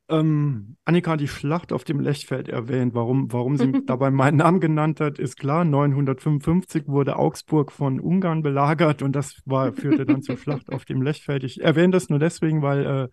[0.09, 2.95] Ähm, Annika hat die Schlacht auf dem Lechfeld erwähnt.
[2.95, 5.63] Warum, warum sie dabei meinen Namen genannt hat, ist klar.
[5.63, 11.03] 955 wurde Augsburg von Ungarn belagert und das war, führte dann zur Schlacht auf dem
[11.03, 11.43] Lechfeld.
[11.43, 13.07] Ich erwähne das nur deswegen, weil äh,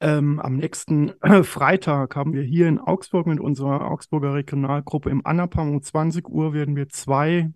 [0.00, 5.24] ähm, am nächsten äh, Freitag haben wir hier in Augsburg mit unserer Augsburger Regionalgruppe im
[5.24, 7.52] Anapam um 20 Uhr werden wir zwei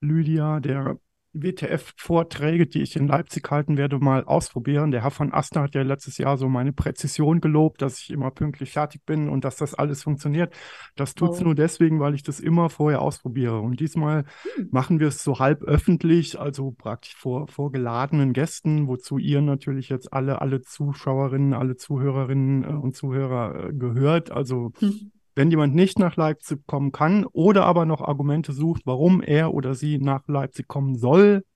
[0.00, 0.98] Lydia, der
[1.32, 4.90] WTF-Vorträge, die ich in Leipzig halten werde, mal ausprobieren.
[4.90, 8.30] Der Herr von Aster hat ja letztes Jahr so meine Präzision gelobt, dass ich immer
[8.30, 10.52] pünktlich fertig bin und dass das alles funktioniert.
[10.96, 11.44] Das tut es oh.
[11.44, 13.60] nur deswegen, weil ich das immer vorher ausprobiere.
[13.60, 14.24] Und diesmal
[14.56, 14.68] hm.
[14.72, 19.88] machen wir es so halb öffentlich, also praktisch vor, vor geladenen Gästen, wozu ihr natürlich
[19.88, 24.30] jetzt alle, alle Zuschauerinnen, alle Zuhörerinnen äh, und Zuhörer äh, gehört.
[24.32, 29.22] Also hm wenn jemand nicht nach Leipzig kommen kann oder aber noch Argumente sucht, warum
[29.22, 31.46] er oder sie nach Leipzig kommen soll,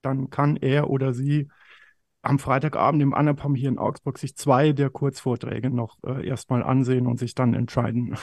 [0.00, 1.48] dann kann er oder sie
[2.22, 7.06] am Freitagabend im Anapam hier in Augsburg sich zwei der Kurzvorträge noch äh, erstmal ansehen
[7.06, 8.16] und sich dann entscheiden.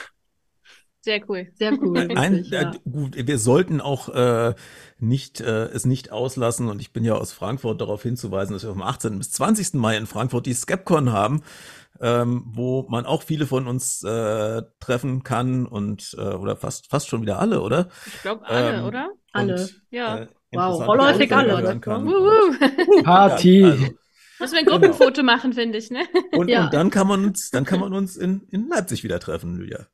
[1.01, 1.47] Sehr cool.
[1.53, 1.97] Sehr cool.
[2.15, 2.71] Ein, wirklich, ja.
[2.73, 4.55] äh, gut, wir sollten auch äh,
[4.99, 8.71] nicht äh, es nicht auslassen und ich bin ja aus Frankfurt darauf hinzuweisen, dass wir
[8.71, 9.19] vom 18.
[9.19, 9.75] bis 20.
[9.75, 11.41] Mai in Frankfurt die Skepcon haben,
[12.01, 17.07] ähm, wo man auch viele von uns äh, treffen kann und äh, oder fast fast
[17.07, 17.89] schon wieder alle, oder?
[18.05, 19.09] Ich glaube alle, Ähm, oder?
[19.31, 19.53] Alle.
[19.53, 20.17] Und, Ja.
[20.19, 21.79] äh, Wow, vorläufig alle.
[23.03, 23.63] Party.
[23.63, 23.85] Also,
[24.39, 26.01] Müssen wir ein Gruppenfoto machen, finde ich, ne?
[26.33, 26.65] und, Ja.
[26.65, 29.85] und dann kann man uns dann kann man uns in, in Leipzig wieder treffen, Lydia.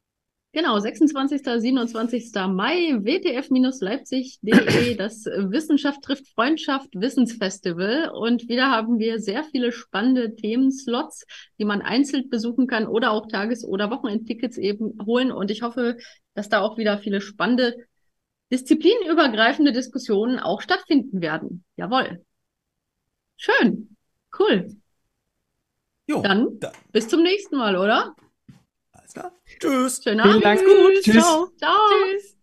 [0.58, 1.44] Genau, 26.
[1.44, 2.32] 27.
[2.48, 8.10] Mai, wtf-leipzig.de, das Wissenschaft trifft Freundschaft Wissensfestival.
[8.10, 11.28] Und wieder haben wir sehr viele spannende Themenslots,
[11.60, 15.32] die man einzeln besuchen kann oder auch Tages- oder Wochenendtickets eben holen.
[15.32, 15.98] Und ich hoffe,
[16.34, 17.76] dass da auch wieder viele spannende,
[18.52, 21.66] disziplinübergreifende Diskussionen auch stattfinden werden.
[21.76, 22.26] Jawohl.
[23.36, 23.96] Schön.
[24.40, 24.76] Cool.
[26.08, 28.16] Jo, Dann da, bis zum nächsten Mal, oder?
[29.60, 30.02] Tschüss.
[30.04, 30.46] Schönen Vielen Abend.
[30.46, 30.60] Dank.
[30.66, 31.04] Gut.
[31.04, 31.24] Tschüss.
[31.24, 31.48] Ciao.
[31.58, 31.72] Ciao.
[32.12, 32.37] Tschüss.